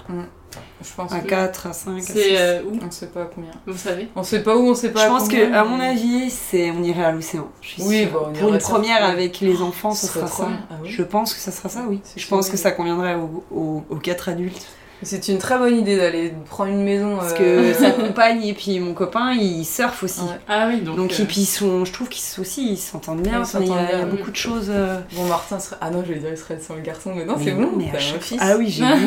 [0.83, 2.11] Je pense À que- 4, à 5, à 6.
[2.13, 3.51] C'est euh, où On sait pas combien.
[3.67, 5.63] Vous savez On sait pas où, on sait pas Je à pense combien, que, à
[5.63, 7.47] mon avis, c'est on irait à l'océan.
[7.79, 8.69] Oui, bah, on pour une ça.
[8.69, 10.47] première avec les enfants, ce sera ça.
[10.69, 10.89] Ah oui.
[10.89, 12.01] Je pense que ça sera ça, oui.
[12.03, 14.65] C'est Je pense que ça conviendrait aux, aux, aux quatre adultes.
[15.03, 17.17] C'est une très bonne idée d'aller prendre une maison.
[17.17, 20.21] Parce euh, que sa compagne et puis mon copain, ils surfent aussi.
[20.21, 20.27] Ouais.
[20.47, 20.95] Ah oui, donc.
[20.95, 23.41] Donc, euh, et puis ils sont, je trouve qu'ils sont aussi, ils s'entendent bien.
[23.59, 24.67] Il y a, y beaucoup de choses.
[24.69, 25.77] euh, Bon, Martin serait.
[25.81, 27.89] Ah non, je vais dire, il serait sans le garçon, mais non, c'est bon, mais
[27.95, 28.37] un chaque fils.
[28.41, 29.05] Ah oui, j'ai vu.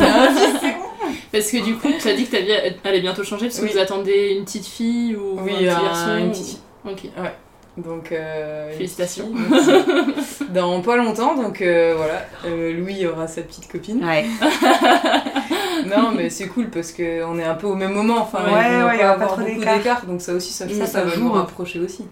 [1.31, 3.59] Parce que du coup, tu as dit que ta vie elle allait bientôt changer parce
[3.59, 3.71] que Oui.
[3.73, 6.59] vous attendez une petite fille ou Oui, un petit garçon une petite fille.
[6.87, 7.05] Ok.
[7.23, 7.33] Ouais.
[7.77, 9.31] Donc, euh, Félicitations.
[9.35, 10.47] fille.
[10.51, 14.05] Dans pas longtemps, donc euh, voilà, euh, Louis aura sa petite copine.
[14.05, 14.25] Ouais.
[15.87, 18.87] non, mais c'est cool parce qu'on est un peu au même moment, enfin, Ouais, on
[18.87, 20.05] ouais, il y aura pas avoir beaucoup d'écart.
[20.07, 21.41] donc ça aussi, ça, ça, ça va joue, nous hein.
[21.41, 22.07] rapprocher aussi.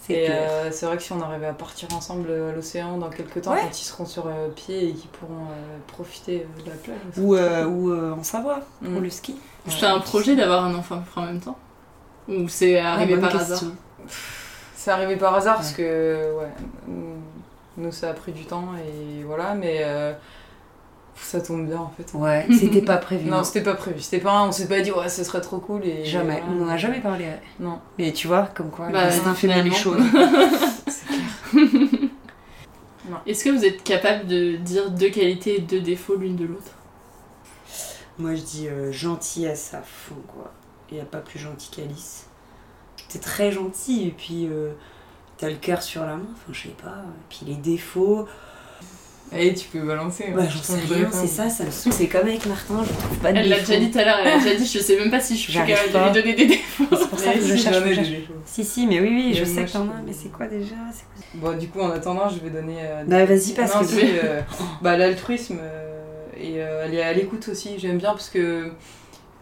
[0.00, 3.10] C'est Et euh, c'est vrai que si on arrivait à partir ensemble à l'océan dans
[3.10, 3.60] quelques temps, Ouais.
[3.62, 6.96] quand ils seront sur euh, pied et qu'ils pourront euh, profiter euh, de la plage.
[7.18, 9.02] Ou, euh, ou euh, en Savoie, pour Mm.
[9.02, 9.36] le ski.
[9.68, 11.58] C'est un projet d'avoir un enfant à peu près en même temps?
[12.28, 13.54] Ou c'est arrivé bonne par question.
[13.56, 13.72] hasard
[14.76, 16.48] C'est arrivé par hasard parce que ouais,
[16.86, 17.16] nous-
[17.76, 20.12] nous ça a pris du temps et voilà, mais euh,
[21.22, 22.16] ça tombe bien en fait.
[22.16, 23.28] Ouais, c'était pas prévu.
[23.28, 24.00] Non, c'était pas prévu.
[24.00, 26.62] C'était pas, un- on s'est pas dit ouais, ce serait trop cool et Jamais, on
[26.64, 27.24] en a jamais parlé.
[27.24, 27.40] ouais.
[27.60, 27.78] Non.
[27.98, 30.02] Mais tu vois, comme quoi, Bah, le destin fait bien les choses.
[33.26, 36.72] Est-ce que vous êtes capable de dire deux qualités et deux défauts l'une de l'autre?
[38.18, 40.52] Moi, je dis euh, gentillesse à fond, quoi.
[40.90, 42.26] Il n'y a pas plus gentil qu'Alice.
[43.08, 44.72] T'es très gentil, et puis euh,
[45.38, 46.96] t'as le cœur sur la main, enfin, je sais pas.
[47.06, 48.26] Et puis les défauts,
[49.36, 50.26] Et tu peux balancer.
[50.28, 50.32] hein.
[50.36, 51.92] bah, j'en sais rien, c'est ça, ça me saoule.
[51.92, 54.18] C'est comme avec Martin, je trouve pas de Elle l'a déjà dit tout à l'heure,
[54.24, 56.34] elle a déjà dit je sais même pas si je suis capable de lui donner
[56.34, 56.84] des défauts.
[56.90, 57.98] C'est pour ça que Mais je si, cherche.
[58.46, 60.74] Si, si, mais oui, oui, je sais que t'en je- as, mais c'est quoi déjà
[61.34, 62.76] Bon, du coup, en attendant, je vais donner.
[62.80, 64.40] euh, Bah, vas-y, parce que- euh,
[64.82, 65.94] bah, l'altruisme, euh,
[66.40, 68.70] et elle est à l'écoute aussi, j'aime bien parce que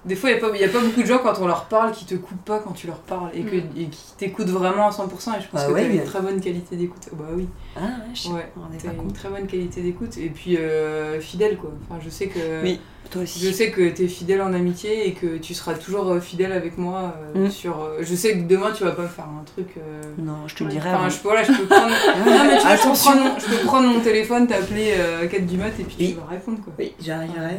[0.07, 1.65] des fois, il n'y a, pas- y a pas beaucoup de gens quand on leur
[1.67, 3.63] parle qui te coupent pas quand tu leur parles et, que, Mm.
[3.77, 5.33] et qui t'écoutent vraiment à 100%.
[5.37, 7.09] Et je pense Bah que ouais, t'as une très bonne qualité d'écoute.
[7.13, 7.49] Bah oui.
[7.77, 8.47] Ah, ouais, je Ouais,
[8.83, 9.15] t'as une compte.
[9.15, 11.71] très bonne qualité d'écoute et puis euh, fidèle quoi.
[11.91, 12.63] Enfin, je sais que.
[12.63, 12.81] Oui,
[13.11, 13.39] toi aussi.
[13.45, 16.79] Je sais que t'es fidèle en amitié et que tu seras toujours euh, fidèle avec
[16.79, 17.51] moi euh, Mm.
[17.51, 17.83] sur.
[17.83, 19.75] euh, je sais que demain tu vas pas me faire un truc.
[20.19, 20.89] Non, je te le dirai.
[20.91, 21.87] Enfin, je, voilà, je peux prendre.
[22.27, 25.47] non, mais tu vois, je peux, prendre, je peux prendre mon téléphone, t'appeler à 4
[25.47, 26.15] du mat et puis Oui.
[26.15, 26.73] tu vas répondre quoi.
[26.79, 27.59] Oui, j'arriverai.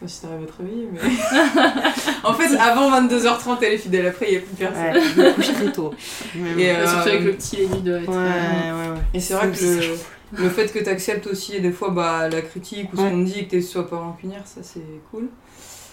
[0.00, 1.00] Pas si t'arrives à te réveiller, mais.
[2.24, 4.82] en fait, avant 22h30, elle est fidèle, après il n'y a plus personne.
[4.94, 5.92] Ouais, je me couche très tôt.
[6.58, 8.08] Et, Bah, Surtout euh, avec le petit, les nuits doivent être.
[8.08, 9.00] Ouais, ouais, ouais.
[9.12, 12.40] Et c'est vrai que le, le fait que tu acceptes aussi des fois bah, la
[12.40, 13.10] critique ou ce Ouais.
[13.10, 14.80] qu'on te dit et que tu sois pas rancunière, ça c'est
[15.10, 15.28] cool.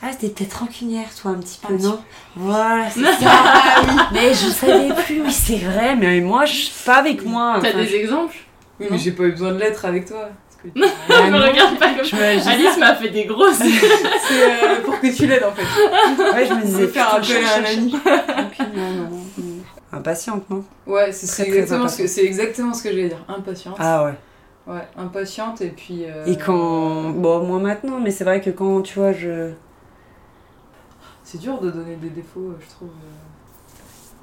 [0.01, 1.99] Ah, t'es peut-être rancunière, toi, un petit peu, Un non
[2.35, 4.09] Voilà, c'est Ah ça.
[4.13, 7.57] Mais je savais plus, oui, c'est vrai, mais moi, je pas avec moi.
[7.61, 8.35] T'as enfin, des exemples?
[8.79, 10.29] Oui, mais j'ai pas eu besoin de l'être avec toi.
[10.75, 10.81] que-
[11.13, 13.57] Je me regarde pas comme Je me- Alice m'a fait des grosses.
[13.57, 13.63] C'est
[14.43, 15.63] euh, pour que tu l'aides en fait.
[16.33, 17.91] Ouais, je me disais, faire putain, appel à un ami.
[17.93, 19.53] Rancunière, non, non.
[19.93, 22.07] Impatiente, non Ouais, c'est exactement, ce que- impatiente.
[22.09, 23.23] c'est exactement ce que j'allais dire.
[23.27, 23.75] Impatiente.
[23.79, 24.13] Ah ouais.
[24.67, 26.03] Ouais, impatiente et puis.
[26.05, 27.09] euh, Et quand.
[27.11, 29.51] Bon, moi maintenant, mais c'est vrai que quand, tu vois, je.
[31.23, 32.89] C'est dur de donner des défauts, euh, je trouve.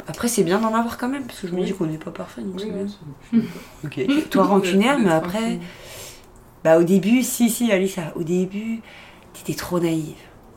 [0.06, 1.64] Après, c'est bien d'en avoir quand même, parce que je me Oui.
[1.66, 3.48] dis qu'on n'est pas parfait, donc Oui, c'est ouais, bien.
[3.82, 4.28] c'est- Ok.
[4.30, 5.58] Toi, rancunière, mais après.
[6.64, 8.80] Bah, au début, si, si, Alice, au début,
[9.34, 10.14] t'étais trop naïve.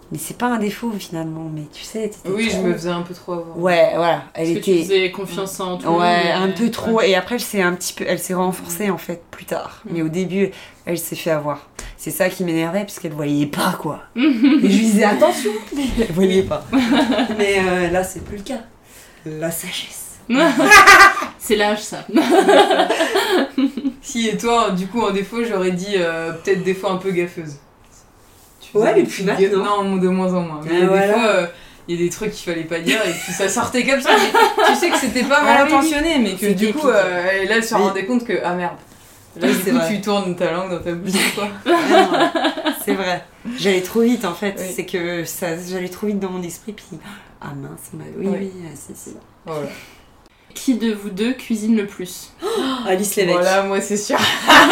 [0.09, 3.13] Mais c'est pas un défaut finalement, mais tu sais, Oui, je me faisais un peu
[3.13, 3.59] trop avoir.
[3.59, 4.23] Ouais, voilà.
[4.33, 4.83] Elle Parce que tu était.
[4.83, 5.99] faisais confiance en monde.
[5.99, 6.91] Ouais, un peu trop.
[6.91, 7.09] Ouais.
[7.09, 9.81] Et après, elle s'est un petit peu, elle s'est renforcée en fait plus tard.
[9.83, 9.89] Mm.
[9.93, 10.51] Mais au début,
[10.85, 11.67] elle s'est fait avoir.
[11.97, 14.03] C'est ça qui m'énervait parce qu'elle voyait pas quoi.
[14.15, 16.63] Et je lui disais attention, mais elle voyait pas.
[17.37, 18.61] mais euh, là, c'est plus le cas.
[19.25, 20.06] La sagesse.
[21.39, 22.05] C'est l'âge, ça.
[24.01, 27.11] Si, et toi, du coup, en défaut, j'aurais dit euh, peut-être des fois un peu
[27.11, 27.55] gaffeuse.
[28.61, 29.83] Tu Ouais, mais ga- maintenant.
[29.83, 30.59] Non, de moins en moins.
[30.63, 31.13] Mais Ah, des voilà.
[31.13, 31.47] fois, euh,
[31.87, 34.09] il y a des trucs qu'il fallait pas dire et puis ça sortait comme ça.
[34.11, 37.31] Mais tu sais que c'était pas mal Ah oui, intentionné, mais que du coup, euh,
[37.41, 38.75] et là, elle se rendait compte que, ah merde.
[39.39, 39.87] Là, du coup, vrai.
[39.87, 41.47] tu tournes ta langue dans ta bouche, quoi.
[42.83, 43.23] C'est vrai.
[43.57, 44.55] J'allais trop vite en fait.
[44.57, 44.65] Oui.
[44.75, 46.73] C'est que ça, j'allais trop vite dans mon esprit.
[46.73, 46.85] Puis,
[47.41, 48.37] ah mince, m'a- oui, Oui.
[48.41, 49.15] oui, ah, si, si.
[49.45, 49.67] Voilà.
[50.65, 52.31] Qui de vous deux cuisine le plus
[52.87, 53.37] Alice Lévesque.
[53.39, 54.17] Voilà, moi, c'est sûr.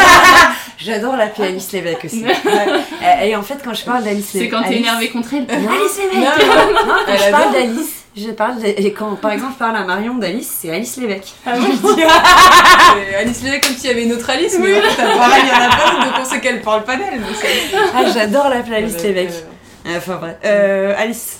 [0.78, 2.24] J'adore l'appeler Alice Lévesque aussi.
[2.46, 3.30] Ouais.
[3.30, 4.54] Et en fait, quand je parle d'Alice C'est Lévesque.
[4.56, 5.46] quand t'es Alice- énervé contre elle.
[5.50, 9.54] Alice Lévesque Non, Non, quand Elle je parle d'Alice, je parle et quand par exemple
[9.54, 11.34] je parle à Marion d'Alice, c'est Alice Lévesque.
[11.46, 11.50] Et
[13.16, 15.52] Alice Lévesque comme s'il y avait une autre Alice, mais en fait, pareil, il y
[15.52, 17.22] en a pas donc on sait qu'elle parle pas d'elle.
[17.40, 19.44] c'est- Ah, j'adore l'appeler Alice Lévesque.
[19.88, 20.36] Enfin bref.
[20.46, 21.38] Euh, Alice.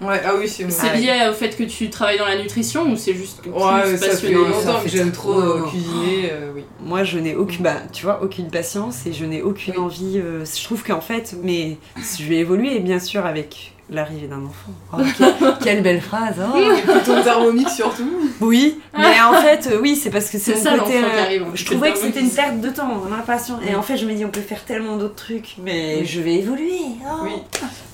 [0.00, 0.64] Ouais, ah oui, c'est
[0.96, 3.80] lié au fait que tu travailles dans la nutrition ou c'est juste que tu Ouais,
[3.94, 5.68] es ça fait passionné longtemps ça que j'aime trop- trop euh, non.
[5.68, 6.62] cuisiner, euh, oui.
[6.80, 9.80] Moi, je n'ai aucune, bah, tu vois, aucune patience et je n'ai aucune Oui.
[9.80, 10.18] envie.
[10.18, 11.78] euh, je trouve qu'en fait, mais
[12.18, 14.72] je vais évoluer bien sûr avec l'arrivée d'un enfant.
[14.92, 16.36] Oh, que- quelle belle phrase.
[16.38, 16.58] oh.
[17.06, 18.08] Ton thermomix surtout.
[18.40, 21.00] Oui, mais en fait, euh, oui, c'est parce que c'est ça, côté.
[21.00, 23.60] l'enfant qui euh, arrive, je trouvais que c'était une perte de temps, l'impatience.
[23.68, 26.06] Et en fait, je me dis, on peut faire tellement d'autres trucs, mais Oui.
[26.06, 26.80] je vais évoluer.
[27.04, 27.20] oh.
[27.24, 27.32] Oui.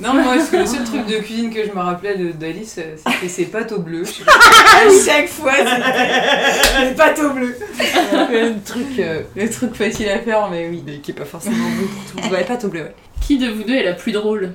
[0.00, 2.76] Non, moi, parce que le seul truc de cuisine que je me rappelais de- d'Alice,
[2.78, 4.02] euh, c'était ses pâtes au bleu.
[4.02, 7.54] À chaque fois, c'était les pâtes au bleu.
[8.30, 10.82] Le truc euh, Le truc facile à faire, mais oui.
[10.84, 12.32] mais qui est pas forcément bon pour tout.
[12.34, 12.94] Ouais, pas tout bleu, ouais.
[13.20, 14.52] Qui de vous deux est la plus drôle?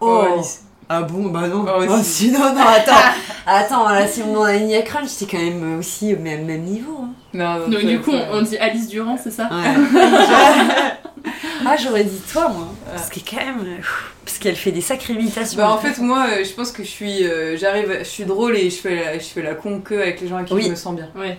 [0.00, 0.63] Oh, Alice.
[0.88, 1.64] Ah bon, bah non.
[1.66, 2.30] Oh, Oh, si.
[2.30, 2.92] non, non, attends.
[3.46, 6.98] attends, là, si on à Nia Crunch, c'est quand même aussi au même, même niveau.
[7.02, 7.08] Hein.
[7.32, 9.48] Non, non, Donc du coup, on dit Alice Durand, c'est ça?
[11.66, 12.68] Ah, j'aurais dit toi, moi.
[12.94, 13.76] Parce que quand même, euh,
[14.24, 15.56] parce qu'elle fait des sacrées imitations.
[15.58, 18.56] Bah en fait moi euh, je pense que je suis euh, j'arrive je suis drôle
[18.56, 20.62] et je fais la, je fais la con que avec les gens avec qui Oui.
[20.64, 21.08] je me sens bien.
[21.16, 21.38] Ouais.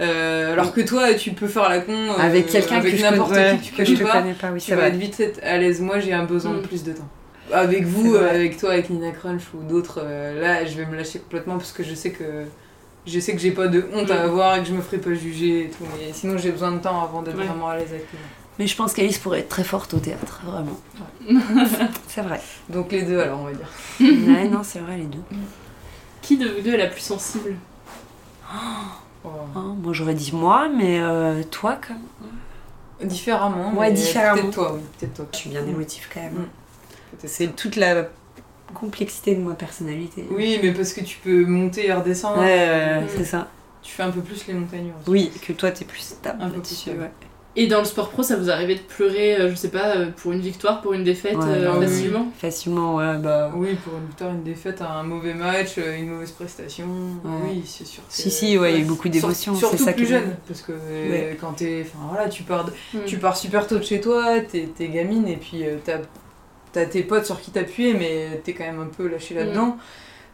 [0.00, 3.58] Euh, alors que toi tu peux faire la con euh, avec quelqu'un que n'importe ouais,
[3.62, 4.20] qui que tu que je connais pas.
[4.20, 5.80] connais pas, oui, tu vas être vite être à l'aise.
[5.80, 6.56] Moi j'ai un besoin Mm.
[6.62, 7.08] de plus de temps.
[7.52, 10.96] Avec vous, euh, avec toi, avec Nina Crunch ou d'autres, euh, là je vais me
[10.96, 12.44] lâcher complètement parce que je sais que
[13.06, 14.28] je sais que j'ai pas de honte à Mm.
[14.30, 15.84] avoir et que je me ferai pas juger et tout.
[15.98, 17.44] Mais sinon j'ai besoin de temps avant d'être Ouais.
[17.44, 18.06] vraiment à l'aise avec.
[18.58, 20.78] Mais je pense qu'Alice pourrait être très forte au théâtre, vraiment.
[22.08, 22.40] c'est vrai.
[22.70, 23.68] Donc les deux alors on va dire.
[24.00, 25.22] ouais, non, c'est vrai, les deux.
[26.22, 27.56] Qui de vous deux est la plus sensible?
[28.50, 29.28] Oh.
[29.56, 33.08] Oh, moi, j'aurais dit moi, mais euh, toi, comme.
[33.08, 33.72] Différemment.
[33.74, 34.40] Ouais, différemment.
[34.42, 35.26] Peut-être toi, oui, peut-être toi.
[35.32, 36.32] Je suis bien émotive quand même.
[36.32, 36.46] Mm.
[37.24, 38.08] C'est toute la
[38.74, 40.24] complexité de ma personnalité.
[40.30, 42.40] Oui, mais parce que tu peux monter et redescendre.
[42.40, 43.06] Ouais, Mm.
[43.16, 43.48] c'est ça.
[43.82, 45.06] Tu fais un peu plus les montagnes russes.
[45.08, 46.42] Oui, que toi, t'es plus stable.
[46.42, 47.10] Un peu plus ouais.
[47.56, 50.10] Et dans le sport pro, ça vous arrivait de pleurer, euh, je sais pas, euh,
[50.16, 51.86] pour une victoire, pour une défaite, Ouais, euh, ah oui.
[51.86, 52.26] facilement?
[52.36, 53.52] Facilement, ouais, bah.
[53.54, 56.86] Oui, pour une victoire, une défaite, un mauvais match, une mauvaise prestation.
[57.24, 57.30] Ouais.
[57.52, 58.02] Oui, c'est sûr.
[58.08, 60.34] Si, si, ouais, il y a eu beaucoup d'émotions, Surtout ça plus qui est jeune,
[60.48, 61.38] parce que Ouais.
[61.40, 61.82] quand t'es.
[61.86, 63.04] Enfin voilà, tu pars, de- Mm.
[63.06, 65.98] tu pars super tôt de chez toi, t'es gamine, et puis euh, t'as
[66.74, 69.78] t'as tes potes sur qui t'appuyer, mais t'es quand même un peu lâché là-dedans.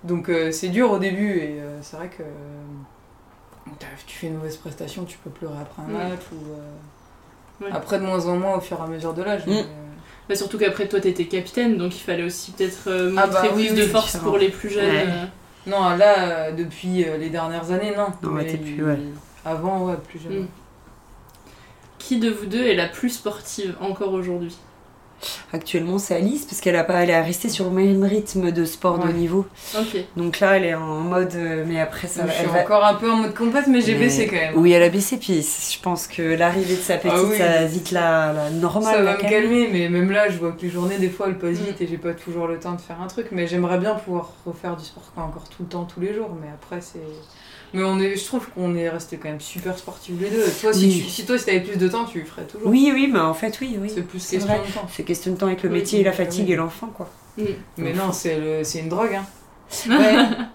[0.02, 2.22] Donc euh, c'est dur au début, et euh, c'est vrai que.
[2.22, 3.74] euh,
[4.06, 6.08] tu fais une mauvaise prestation, tu peux pleurer après un Ouais.
[6.10, 6.52] match, ou.
[6.52, 6.56] euh,
[7.62, 7.68] Ouais.
[7.74, 9.46] Après, de moins en moins au fur et à mesure de l'âge.
[9.46, 9.50] Mm.
[9.50, 9.64] mais, euh,
[10.30, 13.42] Bah, surtout qu'après, toi, t'étais capitaine, donc il fallait aussi peut-être euh, montrer Ah bah
[13.54, 14.24] oui, plus oui, de force différent.
[14.30, 14.86] pour les plus jeunes.
[14.88, 15.28] Ouais.
[15.66, 16.14] Non, là,
[16.48, 18.06] euh, depuis euh, les dernières années, non.
[18.22, 18.98] Non, ouais, Mais t'es plus, ouais.
[19.44, 20.44] Avant, ouais, plus jeune.
[20.44, 20.48] Mm.
[21.98, 24.56] Qui de vous deux est la plus sportive encore aujourd'hui?
[25.52, 28.64] Actuellement, c'est Alice parce qu'elle a pas, elle est restée sur le même rythme de
[28.64, 29.46] sport de haut niveau.
[30.16, 32.84] Donc là, elle est en mode, euh, mais après ça, je elle suis va- encore
[32.84, 34.54] un peu en mode compète, mais j'ai mais- baissé quand même.
[34.56, 35.16] Oui, elle a baissé.
[35.18, 37.36] Puis je pense que l'arrivée de sa petite, Ah oui.
[37.38, 38.94] ça vite la, la normale.
[38.94, 39.30] Ça va me calme.
[39.30, 41.86] calmer, mais même là, je vois que les journées, des fois, elles passent vite et
[41.86, 43.28] j'ai pas toujours le temps de faire un truc.
[43.32, 46.30] Mais j'aimerais bien pouvoir refaire du sport quoi, encore tout le temps, tous les jours.
[46.40, 46.98] Mais après, c'est.
[47.72, 50.44] Mais on est, je trouve qu'on est resté quand même super sportifs les deux.
[50.60, 51.02] Toi, si, Oui.
[51.04, 52.68] tu, si toi, si t'avais plus de temps, tu le ferais toujours.
[52.68, 53.90] Oui, oui, mais en fait, oui, oui.
[53.94, 54.60] C'est plus question vrai.
[54.66, 54.88] de temps.
[54.92, 56.52] C'est question de temps avec le Oui, métier, et la fatigue oui.
[56.52, 57.08] et l'enfant, quoi.
[57.78, 59.14] Mais non, c'est le- c'est une drogue.
[59.14, 59.26] Hein.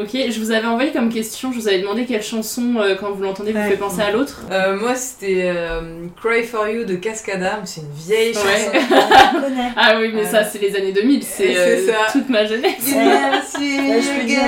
[0.00, 3.10] Ok, je vous avais envoyé comme question, je vous avais demandé quelle chanson, euh, quand
[3.10, 3.70] vous l'entendez, vous Ouais.
[3.70, 4.42] fait penser à l'autre.
[4.50, 8.34] Euh, moi, c'était euh, Cry for You de Cascada, mais c'est une vieille Ouais.
[8.34, 8.94] chanson.
[9.76, 12.74] ah oui, mais Euh, ça, c'est les années 2000, c'est euh, toute ma jeunesse.
[12.86, 14.38] Je peux dire.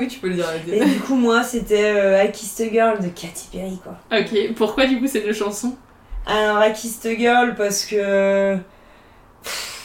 [0.00, 0.46] Oui, tu peux le dire.
[0.72, 3.96] Et du coup, moi, c'était euh, I Kissed a Girl de Katy Perry, quoi.
[4.18, 5.76] Ok, pourquoi du coup ces deux chansons?
[6.26, 8.56] Alors, I Kissed a Girl parce que.
[9.44, 9.77] pff,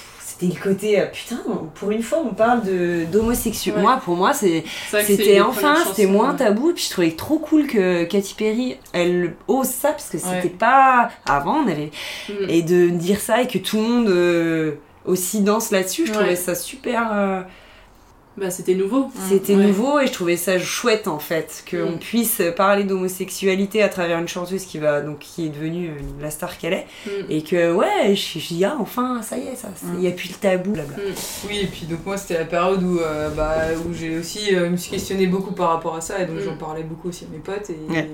[0.43, 0.99] C'était le côté.
[0.99, 1.39] euh, putain,
[1.75, 3.75] pour une fois, on parle de d'homosexuels.
[3.75, 3.81] Ouais.
[3.81, 4.63] Moi, pour moi, c'est.
[5.03, 6.71] C'était enfin, c'était moins tabou.
[6.71, 10.29] Et puis je trouvais trop cool que Katy Perry, elle ose ça parce que c'était
[10.43, 10.49] Ouais.
[10.49, 11.09] pas.
[11.29, 11.91] Avant, on avait.
[12.29, 12.49] Mm.
[12.49, 14.71] Et de dire ça et que tout le monde euh,
[15.05, 16.17] aussi danse là-dessus, je Ouais.
[16.17, 17.45] trouvais ça super.
[18.35, 19.11] Bah c'était nouveau.
[19.29, 19.65] C'était Ouais.
[19.67, 21.99] nouveau et je trouvais ça chouette en fait qu'on Mm.
[21.99, 26.31] puisse parler d'homosexualité à travers une chanteuse qui va donc qui est devenue euh, la
[26.31, 27.09] star qu'elle est Mm.
[27.29, 29.67] et que ouais je je dis ah enfin ça y est ça
[29.99, 30.95] il y a plus le tabou blabla.
[31.47, 33.55] Oui, et puis donc moi c'était la période où, euh, bah,
[33.87, 36.43] où j'ai aussi euh, me suis questionnée beaucoup par rapport à ça et donc Mm.
[36.45, 38.09] j'en parlais beaucoup aussi à mes potes et, Ouais.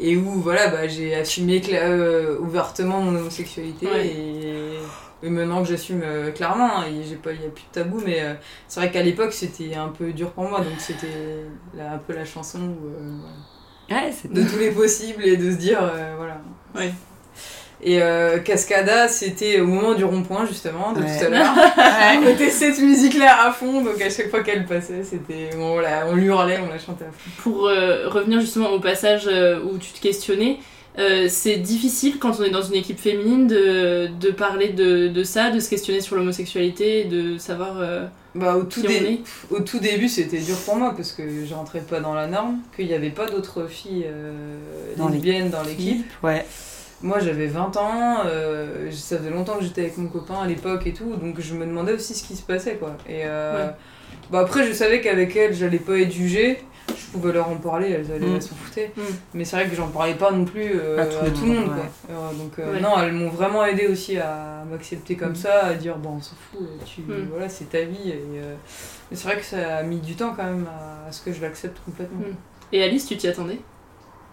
[0.00, 4.06] et où voilà bah, j'ai assumé euh, ouvertement mon homosexualité Ouais.
[4.06, 4.78] et,
[5.22, 7.72] et maintenant que j'assume euh, clairement hein, et j'ai pas il y a plus de
[7.72, 8.34] tabou mais euh,
[8.68, 11.44] c'est vrai qu'à l'époque c'était un peu dur pour moi donc c'était
[11.78, 15.80] un peu la chanson où, euh, Ouais, de tous les possibles et de se dire
[15.82, 16.38] euh, voilà
[16.76, 16.92] Ouais.
[17.82, 21.18] et euh, Cascada, c'était au moment du rond-point, justement, de Ouais.
[21.18, 21.54] tout à l'heure.
[22.18, 25.50] on mettait cette musique-là à fond, donc à chaque fois qu'elle passait, c'était.
[25.56, 27.30] On, la- on lui hurlait, on la chantait à fond.
[27.42, 30.58] Pour euh, revenir justement au passage euh, où tu te questionnais,
[30.98, 35.22] euh, c'est difficile quand on est dans une équipe féminine de, de parler de, de
[35.24, 39.20] ça, de se questionner sur l'homosexualité, de savoir euh, Bah, au, tout qui on dé-
[39.50, 39.54] est.
[39.54, 42.58] au tout début, c'était dur pour moi parce que je rentrais pas dans la norme,
[42.74, 44.32] qu'il n'y avait pas d'autres filles euh,
[44.96, 46.04] Dans lesbiennes dans l'équipe.
[46.22, 46.44] Ouais.
[47.02, 50.86] Moi j'avais 20 ans, euh, ça faisait longtemps que j'étais avec mon copain à l'époque
[50.86, 52.94] et tout, donc je me demandais aussi ce qui se passait quoi.
[53.08, 53.72] Et euh, Ouais.
[54.30, 56.58] bah après je savais qu'avec elles j'allais pas être jugée,
[56.96, 58.34] je pouvais leur en parler, elles allaient Mm.
[58.36, 58.92] elles s'en foutaient.
[58.96, 59.00] Mm.
[59.34, 61.56] Mais c'est vrai que j'en parlais pas non plus euh, À à tout le monde,
[61.66, 61.74] monde ouais.
[62.08, 62.14] quoi.
[62.16, 62.80] Euh, donc euh, Ouais.
[62.80, 65.36] non, elles m'ont vraiment aidé aussi à m'accepter comme Mm.
[65.36, 67.28] ça, à dire bon on s'en fout, tu, Mm.
[67.30, 68.10] voilà c'est ta vie.
[68.10, 68.54] Et, euh,
[69.10, 71.32] mais c'est vrai que ça a mis du temps quand même à, à ce que
[71.32, 72.20] je l'accepte complètement.
[72.72, 73.58] Et Alice, tu t'y attendais?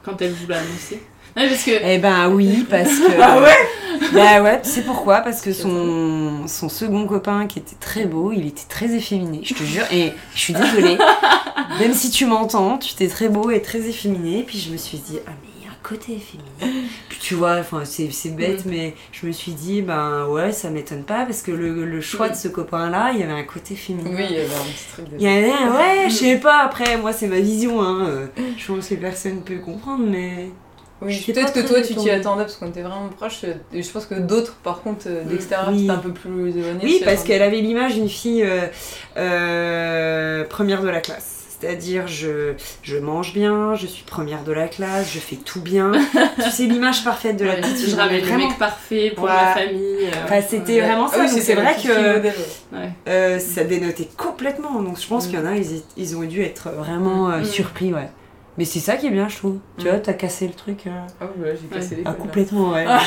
[0.03, 1.01] Quand elle vous l'a annoncé?
[1.35, 1.71] Ouais, parce que.
[1.83, 3.11] Eh ben oui, parce que.
[3.21, 5.21] Ah ouais Bah ouais, tu sais pourquoi?
[5.21, 9.53] Parce que son, son second copain, qui était très beau, il était très efféminé, je
[9.55, 9.85] te jure.
[9.91, 10.97] Et je suis désolée,
[11.79, 14.43] même si tu m'entends, tu étais très beau et très efféminé.
[14.45, 16.85] Puis je me suis dit, ah mais il y a un côté efféminé.
[17.09, 20.69] Puis tu vois, enfin c'est c'est bête, mais je me suis dit, ben ouais, ça
[20.69, 23.75] m'étonne pas, parce que le, le choix de ce copain-là, il y avait un côté
[23.75, 24.11] féminin.
[24.13, 26.37] Oui, il y avait un petit truc de Il y avait un, ouais, je sais
[26.37, 28.05] pas, après, moi c'est ma vision, hein.
[28.07, 30.49] euh, Je pense que personne peut comprendre, mais.
[31.01, 33.43] Oui, peut-être que toi tu t'y attendais parce qu'on était vraiment proches.
[33.73, 35.81] Et je pense que d'autres, par contre, euh, d'extérieur, Oui.
[35.81, 36.79] c'était un peu plus éloigné.
[36.83, 38.65] Oui, parce qu'elle avait l'image d'une fille euh,
[39.17, 41.33] euh, première de la classe.
[41.59, 45.91] C'est-à-dire, je, je mange bien, je suis première de la classe, je fais tout bien.
[46.43, 47.95] tu sais, l'image parfaite de la Ouais, petite je fille.
[47.95, 49.31] ramène le mec parfait pour Ouais.
[49.31, 50.05] ma famille.
[50.05, 50.81] euh, Enfin, c'était Ouais.
[50.81, 51.39] vraiment Ah ça.
[51.41, 52.29] c'est vrai que
[53.09, 54.81] euh, ça dénotait complètement.
[54.83, 55.29] Donc je pense Mm.
[55.31, 57.45] qu'il y en a, ils, ils ont dû être vraiment euh, Mm.
[57.45, 58.09] surpris, ouais.
[58.57, 59.59] Mais c'est ça qui est bien, je trouve.
[59.77, 59.89] Tu Mm.
[59.89, 60.87] vois, t'as cassé le truc.
[60.87, 60.89] euh,
[61.21, 62.15] Ah oui, voilà, j'ai cassé les Ah, là.
[62.15, 62.85] complètement, ouais.
[62.87, 62.99] Ah,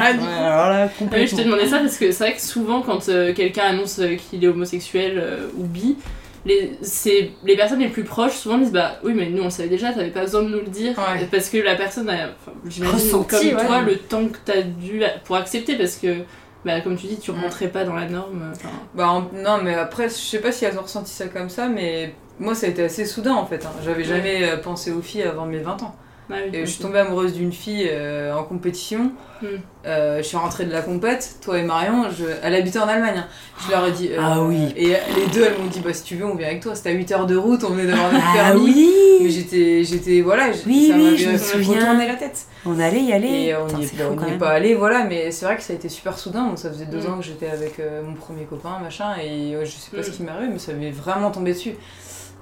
[0.00, 0.24] Ouais, du coup.
[0.26, 1.26] alors là, Ah complètement.
[1.26, 4.16] je te demandais ça parce que c'est vrai que souvent quand euh, quelqu'un annonce euh,
[4.16, 5.96] qu'il est homosexuel euh, ou bi,
[6.44, 9.50] les, c'est- les personnes les plus proches souvent disent bah oui mais nous on le
[9.50, 11.26] savait déjà, t'avais pas besoin de nous le dire Ouais.
[11.30, 13.66] parce que la personne a, enfin, j'imagine Ressenti, comme ouais.
[13.66, 16.18] toi le temps que t'as dû pour accepter parce que
[16.64, 17.40] bah, comme tu dis tu Mm.
[17.42, 18.52] rentrais pas dans la norme.
[18.94, 21.68] Bah, en- non, mais après, je sais pas si elles ont ressenti ça comme ça,
[21.68, 23.64] mais moi ça a été assez soudain en fait.
[23.66, 23.70] hein.
[23.84, 25.94] J'avais jamais euh, pensé aux filles avant mes 20 ans.
[26.30, 29.12] ah oui, Et je suis tombée amoureuse d'une fille euh, en compétition.
[29.40, 29.46] Mm.
[29.86, 32.24] Euh, je suis rentrée de la compète, toi et Marion, je...
[32.42, 33.18] elle habitait en Allemagne.
[33.18, 33.26] hein.
[33.64, 34.08] Je leur ai dit.
[34.12, 34.72] euh, Ah oui.
[34.76, 36.74] Et les deux, elles m'ont dit bah si tu veux, on vient avec toi.
[36.74, 38.64] C'était à 8 heures de route, on venait d'avoir notre Ah permis.
[38.64, 38.90] oui
[39.22, 41.78] Mais j'étais, j'étais, voilà, Oui, ça oui, je me souviens.
[41.80, 42.46] retourné la tête.
[42.66, 43.28] On allait y aller.
[43.28, 46.18] Et on n'y est, pas allé, voilà, mais c'est vrai que ça a été super
[46.18, 46.46] soudain.
[46.48, 47.12] Donc ça faisait deux Mm.
[47.12, 50.04] ans que j'étais avec euh, mon premier copain, machin, et euh, je sais pas Mm.
[50.04, 51.74] ce qui m'est arrivé, mais ça m'est vraiment tombé dessus.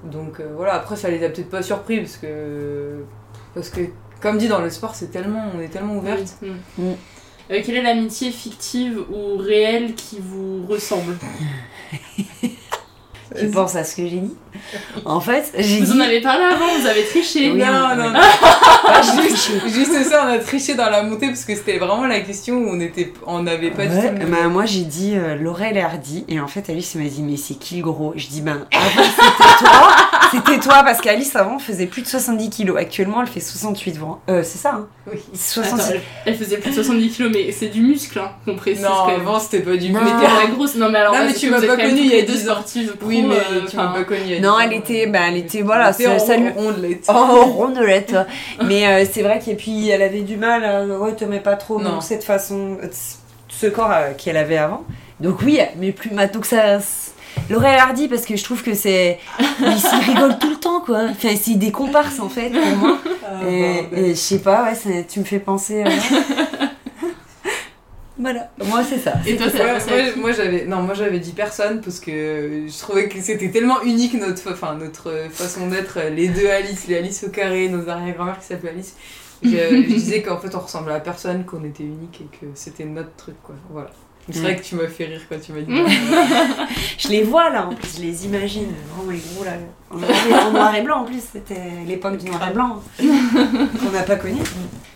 [0.03, 3.03] Donc euh, voilà, après ça les a peut-être pas surpris parce que.
[3.53, 3.81] Parce que,
[4.21, 6.37] comme dit dans le sport, c'est tellement, on est tellement ouverte.
[6.41, 6.81] Mm.
[7.49, 11.17] Euh, quelle est l'amitié fictive ou réelle qui vous ressemble?
[13.39, 14.33] Tu penses à ce que j'ai dit
[15.05, 15.97] En fait, j'ai Vous dit.
[15.99, 17.51] en avez parlé avant, vous avez triché.
[17.51, 18.19] Oui, non, non, non.
[18.19, 22.19] Ah, juste, juste ça, on a triché dans la montée parce que c'était vraiment la
[22.21, 24.31] question où on était, on n'avait pas Ouais, du tout.
[24.31, 27.37] bah, moi j'ai dit euh, Laurel et Hardy et en fait Alice m'a dit mais
[27.37, 28.13] c'est qui le gros?
[28.15, 29.95] Je dis ben avant c'était toi,
[30.31, 34.21] c'était toi parce qu'Alice avant faisait plus de 70 kilos, actuellement elle fait 68 vent.
[34.29, 34.87] Euh, c'est ça hein?
[35.11, 35.19] Oui.
[35.33, 35.93] 70 Attends,
[36.25, 39.39] elle, faisait plus de 70 kilos, mais c'est du muscle hein, qu'on précise Non, avant
[39.39, 40.15] c'était pas du Mais muscle.
[40.19, 40.75] t'es la grosse.
[40.75, 42.53] Non, mais alors, Non, mais tu m'as pas connue il y a deux 10 ans.
[42.55, 45.89] sportives Oui, mais euh, tu y a Non, 10 elle était bah elle était voilà,
[45.89, 47.05] Elle était en ça, lui- rondelette.
[47.09, 48.15] Oh, rondelette.
[48.65, 51.55] Mais euh, c'est vrai qu'et puis elle avait du mal, euh, ouais, te mets pas
[51.55, 51.91] trop Non.
[51.91, 52.77] dans cette façon,
[53.49, 54.83] ce corps euh, qu'elle avait avant.
[55.19, 56.77] Donc oui, mais plus maintenant que ça.
[57.51, 59.19] Laurel Hardy, parce que je trouve que c'est.
[59.39, 61.03] Ils ils rigolent tout le temps, quoi.
[61.11, 62.97] Enfin, c'est des comparses, en fait, pour moi.
[63.23, 65.83] Ah, et, je sais pas, ouais, tu me fais penser.
[68.19, 69.13] Voilà, moi c'est ça.
[69.25, 69.73] Et toi, c'est Ouais, la
[70.05, 73.81] moi, moi, j'avais non moi j'avais dit personne parce que je trouvais que c'était tellement
[73.83, 78.39] unique notre enfin notre façon d'être les deux Alice les Alice au carré nos arrière-grand-mères
[78.39, 78.95] qui s'appellent Alice
[79.43, 82.85] je, je disais qu'en fait on ressemblait à personne qu'on était unique et que c'était
[82.85, 83.89] notre truc quoi voilà
[84.29, 84.55] c'est vrai Ouais.
[84.57, 85.71] que tu m'as fait rire quand tu m'as dit
[86.97, 88.65] Je les vois là, en plus, je les imagine.
[88.93, 89.53] Vraiment, les gros là.
[89.89, 91.55] En noir et- en noir et blanc, en plus, c'était
[91.87, 92.83] l'époque du noir et blanc.
[92.99, 94.41] Qu'on n'a pas connu.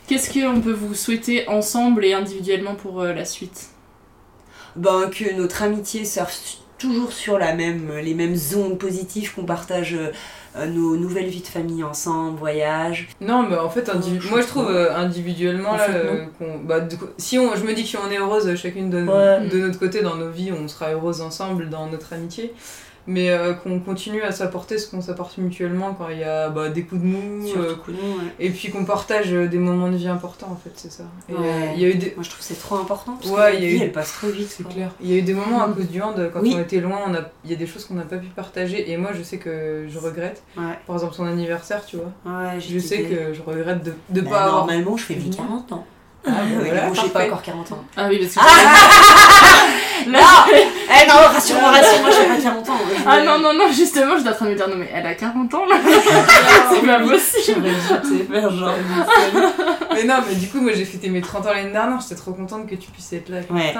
[0.07, 3.69] Qu'est-ce qu'on peut vous souhaiter ensemble et individuellement pour euh, la suite?
[4.75, 9.95] Ben, que notre amitié surfe toujours sur la même, les mêmes ondes positives, qu'on partage
[10.57, 13.09] euh, nos nouvelles vies de famille ensemble, voyage.
[13.21, 13.89] Non, mais en fait,
[14.29, 16.79] moi je trouve euh, individuellement En là, fait, euh, qu'on- bah,
[17.17, 19.47] si on, je me dis qu'on est heureuse chacune de, Ouais.
[19.47, 22.51] de notre côté dans nos vies, on sera heureuse ensemble dans notre amitié,
[23.07, 26.69] mais euh, qu'on continue à s'apporter ce qu'on s'apporte mutuellement quand il y a bah,
[26.69, 28.25] des coups de mou, euh, que nous, ouais.
[28.39, 31.03] et puis qu'on partage euh, des moments de vie importants en fait, c'est ça.
[31.31, 31.73] Euh, Ouais.
[31.75, 33.13] il y a eu des, Moi, je trouve que c'est trop important.
[33.19, 34.47] Parce Ouais, que la vie, eu- elle passe trop vite.
[34.49, 34.91] c'est clair.
[35.01, 35.75] Il y a eu des moments à Mm.
[35.75, 36.53] cause du hand, quand Oui.
[36.55, 38.91] on était loin, on a, il y a des choses qu'on n'a pas pu partager,
[38.91, 40.43] et moi je sais que je regrette.
[40.85, 42.11] Par exemple, son anniversaire, tu vois.
[42.59, 44.65] Je sais que je regrette de ne Bah, pas avoir.
[44.67, 45.85] Normalement, je fais vie 40 ans.
[46.25, 47.83] Ah, bah Oui, voilà, bon, j'ai pas encore 40 ans.
[47.97, 48.51] Ah oui, parce que.
[50.09, 50.17] Non
[50.49, 52.77] Eh non, rassure-moi, rassure-moi, j'ai pas 40 ans.
[52.89, 55.05] Je- Ah non, non, non, justement, j'étais en train de me dire, non, mais elle
[55.05, 55.75] a 40 ans là
[56.71, 58.73] C'est pas possible J'aurais dû te faire genre.
[60.01, 62.33] Mais non, mais du coup, moi j'ai fêté mes 30 ans l'année dernière, j'étais trop
[62.33, 63.73] contente que tu puisses être là, Ouais.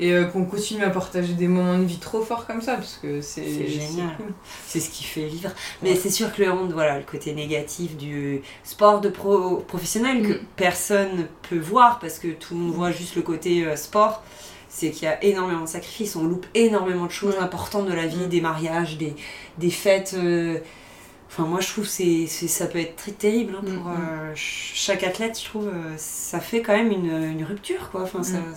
[0.00, 2.98] Et euh, qu'on continue à partager des moments de vie trop forts comme ça, parce
[3.00, 4.16] que c'est C'est génial.
[4.16, 4.32] cool.
[4.66, 5.50] C'est ce qui fait vivre.
[5.82, 10.22] Mais c'est sûr que le hand, voilà, le côté négatif du sport de pro professionnel
[10.26, 10.40] que Mm.
[10.56, 14.22] personne ne peut voir parce que tout le monde voit juste le côté euh, sport,
[14.68, 18.06] c'est qu'il y a énormément de sacrifices, on loupe énormément de choses importantes de la
[18.06, 19.14] vie, des mariages, des,
[19.58, 20.14] des fêtes.
[20.18, 20.58] euh,
[21.34, 23.96] Enfin, moi, je trouve que c'est, c'est- ça peut être très terrible hein, pour Mm,
[23.98, 25.38] euh, ch- chaque athlète.
[25.40, 28.02] Je trouve euh, ça fait quand même une, une rupture, quoi.
[28.02, 28.54] Enfin, ça, Mm.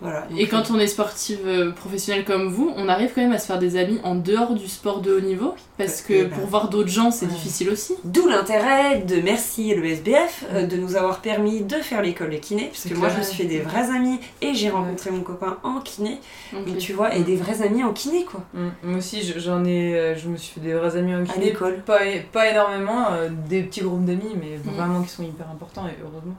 [0.00, 0.22] Voilà.
[0.22, 3.38] Donc, Et quand on est sportive euh, professionnelle comme vous, on arrive quand même à
[3.38, 6.30] se faire des amis en dehors du sport de haut niveau Parce que Eh ben,
[6.38, 7.32] pour voir d'autres gens, c'est ouais.
[7.32, 7.94] difficile aussi.
[8.04, 12.36] D'où l'intérêt de merci le SBF euh, de nous avoir permis de faire l'école de
[12.36, 15.22] kiné, parce que moi je me suis fait des vrais amis et j'ai rencontré mon
[15.22, 16.18] copain en kiné,
[16.52, 18.42] donc tu vois, et des vrais amis en kiné quoi.
[18.54, 18.68] Mm.
[18.82, 21.24] Moi aussi, je- j'en ai, euh, je me suis fait des vrais amis en À
[21.26, 21.46] kiné.
[21.46, 21.82] l'école.
[21.86, 22.00] Pas,
[22.32, 24.76] pas énormément, euh, des petits groupes d'amis, mais Mm.
[24.76, 26.34] vraiment qui sont hyper importants, et heureusement.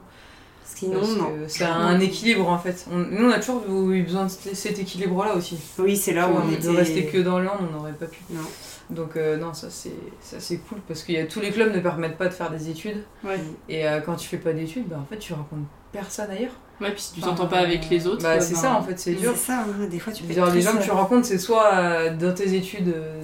[0.78, 1.30] Sinon, Parce non.
[1.48, 2.86] C'est un équilibre en fait.
[2.92, 5.58] On- nous, on a toujours eu besoin de cet équilibre-là aussi.
[5.78, 6.68] Oui, c'est là où on de était.
[6.70, 8.20] rester que dans le hand, on n'aurait pas pu.
[8.30, 8.40] Non.
[8.90, 11.74] Donc euh, non, ça c'est ça c'est cool parce que y a, tous les clubs
[11.74, 13.02] ne permettent pas de faire des études.
[13.24, 13.40] Ouais.
[13.68, 16.52] Et euh, quand tu fais pas d'études, bah, en fait tu rencontres personne ailleurs.
[16.80, 18.22] Ouais, puis si tu t'entends pas avec les autres.
[18.22, 19.32] Bah c'est ben, ça en fait, c'est dur.
[19.34, 21.38] C'est ça, hein, des fois tu peux Genre, être les gens que tu rencontres, c'est
[21.38, 23.22] soit euh, dans tes études euh,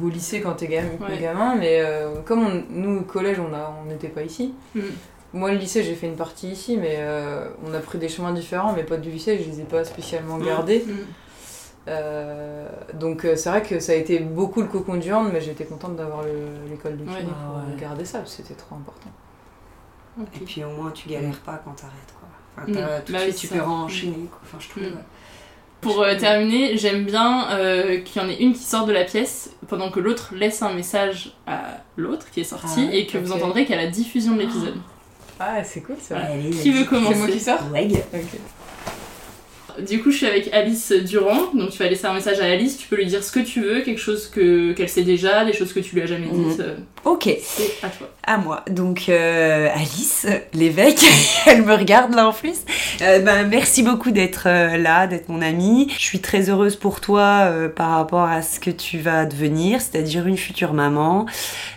[0.00, 1.18] ou au lycée quand t'es gamin, Ouais.
[1.20, 4.54] gamin mais euh, comme on- nous au collège on a- on n'était pas ici.
[4.76, 4.80] Mm.
[5.34, 8.32] Moi le lycée j'ai fait une partie ici, mais euh, on a pris des chemins
[8.32, 8.72] différents.
[8.72, 10.44] Mes potes du lycée, je les ai pas spécialement Mm.
[10.46, 10.84] gardés.
[10.86, 10.92] Mm.
[11.88, 15.40] Euh, donc euh, c'est vrai que ça a été beaucoup le cocon du hand, mais
[15.42, 17.22] j'étais contente d'avoir le- l'école de kiné Ouais.
[17.22, 17.80] pour Ah ouais.
[17.80, 19.10] garder ça, c'était trop important.
[20.40, 22.28] Et puis au moins tu galères pas quand t'arrêtes quoi.
[22.56, 22.74] Enfin, Mm.
[22.74, 24.40] t'as- tout de Bah suite tu peux enchaîner quoi.
[24.44, 24.82] Enfin, je trouve.
[24.84, 24.98] Mm.
[25.80, 29.04] Pour euh, terminer, j'aime bien euh, qu'il y en ait une qui sort de la
[29.04, 33.18] pièce pendant que l'autre laisse un message à l'autre qui est sorti Ah et que
[33.18, 34.76] vous entendrez qu'à la diffusion de l'épisode.
[35.40, 36.16] Ah, c'est cool ça.
[36.18, 37.88] Allez, Qui veut commencer C'est moi qui sors Ouais.
[39.84, 42.76] Du coup, je suis avec Alice Durand, donc tu vas laisser un message à Alice,
[42.78, 45.52] tu peux lui dire ce que tu veux, quelque chose que qu'elle sait déjà, des
[45.52, 46.48] choses que tu lui as jamais Mhm.
[46.50, 46.60] dites.
[46.60, 47.28] euh, Ok.
[47.42, 48.08] C'est à toi.
[48.22, 48.64] À moi.
[48.70, 51.04] Donc euh, Alice, l'évêque,
[51.46, 52.60] elle me regarde là en plus.
[53.02, 55.90] Euh, ben, merci beaucoup d'être euh, là, d'être mon amie.
[55.98, 60.26] Je suis très heureuse pour toi par rapport à ce que tu vas devenir, c'est-à-dire
[60.26, 61.26] une future maman.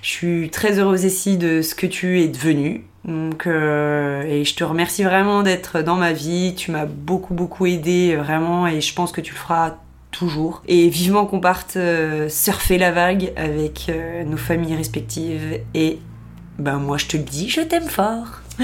[0.01, 2.85] Je suis très heureuse aussi de ce que tu es devenue.
[3.07, 6.53] Donc, euh, et je te remercie vraiment d'être dans ma vie.
[6.55, 9.75] Tu m'as beaucoup, beaucoup aidé, euh, vraiment, et je pense que tu le feras
[10.11, 10.63] toujours.
[10.67, 15.59] Et vivement qu'on parte euh, surfer la vague avec euh, nos familles respectives.
[15.73, 15.99] Et
[16.59, 18.41] ben moi, je te le dis, je t'aime fort.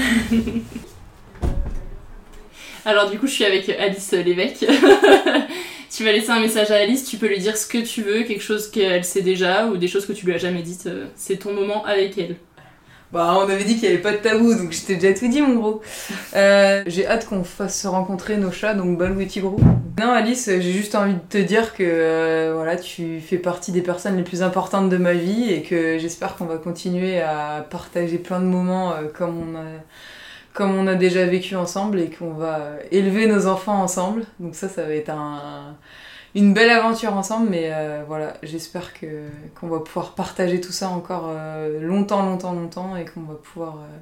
[2.86, 4.64] Alors du coup, je suis avec Alice l'évêque.
[5.90, 8.24] tu vas laisser un message à Alice, tu peux lui dire ce que tu veux,
[8.24, 10.86] quelque chose qu'elle sait déjà ou des choses que tu lui as jamais dites.
[10.86, 12.36] euh, C'est ton moment avec elle.
[13.14, 15.28] Bah, on avait dit qu'il n'y avait pas de tabou, donc je t'ai déjà tout
[15.28, 15.80] dit, mon gros.
[16.34, 19.56] Euh, j'ai hâte qu'on fasse se rencontrer nos chats, donc Balou et Tigrou.
[20.00, 23.82] Non, Alice, j'ai juste envie de te dire que euh, voilà, tu fais partie des
[23.82, 28.18] personnes les plus importantes de ma vie et que j'espère qu'on va continuer à partager
[28.18, 29.64] plein de moments euh, comme on a
[30.52, 34.24] comme on a déjà vécu ensemble et qu'on va élever nos enfants ensemble.
[34.40, 35.76] Donc ça, ça va être un,
[36.34, 39.28] une belle aventure ensemble, mais euh, voilà, j'espère que
[39.58, 43.76] qu'on va pouvoir partager tout ça encore euh, longtemps, longtemps, longtemps, et qu'on va pouvoir
[43.76, 43.98] euh,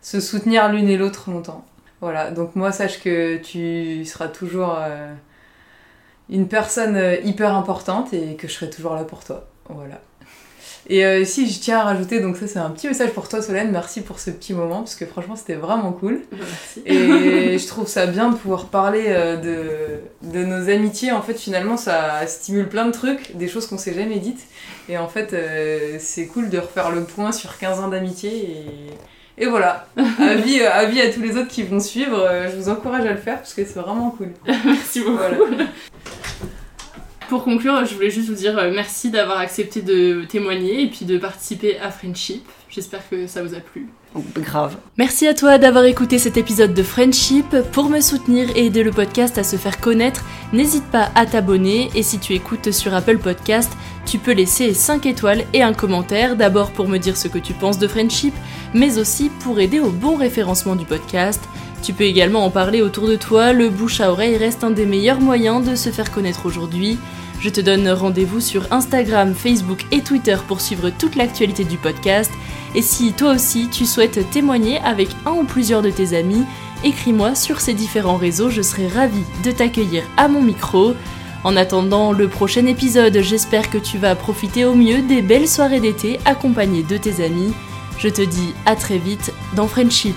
[0.00, 1.64] se soutenir l'une et l'autre longtemps.
[2.00, 4.76] Voilà, donc moi, sache que tu seras toujours
[6.28, 9.46] une personne hyper importante et que je serai toujours là pour toi.
[9.70, 10.00] Voilà.
[10.88, 13.42] Et euh, si je tiens à rajouter, donc ça c'est un petit message pour toi
[13.42, 16.20] Solène, merci pour ce petit moment parce que franchement c'était vraiment cool.
[16.32, 16.82] Merci.
[16.86, 21.10] Et je trouve ça bien de pouvoir parler euh, de, de nos amitiés.
[21.10, 24.44] En fait, finalement, ça stimule plein de trucs, des choses qu'on s'est jamais dites.
[24.88, 28.50] Et en fait, euh, c'est cool de refaire le point sur 15 ans d'amitié.
[29.38, 29.88] Et, et voilà,
[30.20, 33.38] avis, avis à tous les autres qui vont suivre, je vous encourage à le faire
[33.38, 34.30] parce que c'est vraiment cool.
[34.46, 35.22] Merci beaucoup.
[37.28, 41.04] Pour conclure, je voulais juste vous dire euh, merci d'avoir accepté de témoigner et puis
[41.04, 42.44] de participer à Friendship.
[42.68, 43.88] J'espère que ça vous a plu.
[44.36, 44.76] Grave.
[44.96, 47.56] Merci à toi d'avoir écouté cet épisode de Friendship.
[47.72, 51.90] Pour me soutenir et aider le podcast à se faire connaître, n'hésite pas à t'abonner
[51.94, 53.72] et si tu écoutes sur Apple Podcast,
[54.06, 57.52] tu peux laisser 5 étoiles et un commentaire, d'abord pour me dire ce que tu
[57.52, 58.34] penses de Friendship,
[58.72, 61.42] mais aussi pour aider au bon référencement du podcast.
[61.86, 64.86] Tu peux également en parler autour de toi, le bouche à oreille reste un des
[64.86, 66.98] meilleurs moyens de se faire connaître aujourd'hui.
[67.38, 72.32] Je te donne rendez-vous sur Instagram, Facebook et Twitter pour suivre toute l'actualité du podcast.
[72.74, 76.42] Et si toi aussi tu souhaites témoigner avec un ou plusieurs de tes amis,
[76.82, 80.94] écris-moi sur ces différents réseaux, je serai ravie de t'accueillir à mon micro.
[81.44, 85.78] En attendant le prochain épisode, j'espère que tu vas profiter au mieux des belles soirées
[85.78, 87.52] d'été accompagnées de tes amis.
[87.96, 90.16] Je te dis à très vite dans Friendship.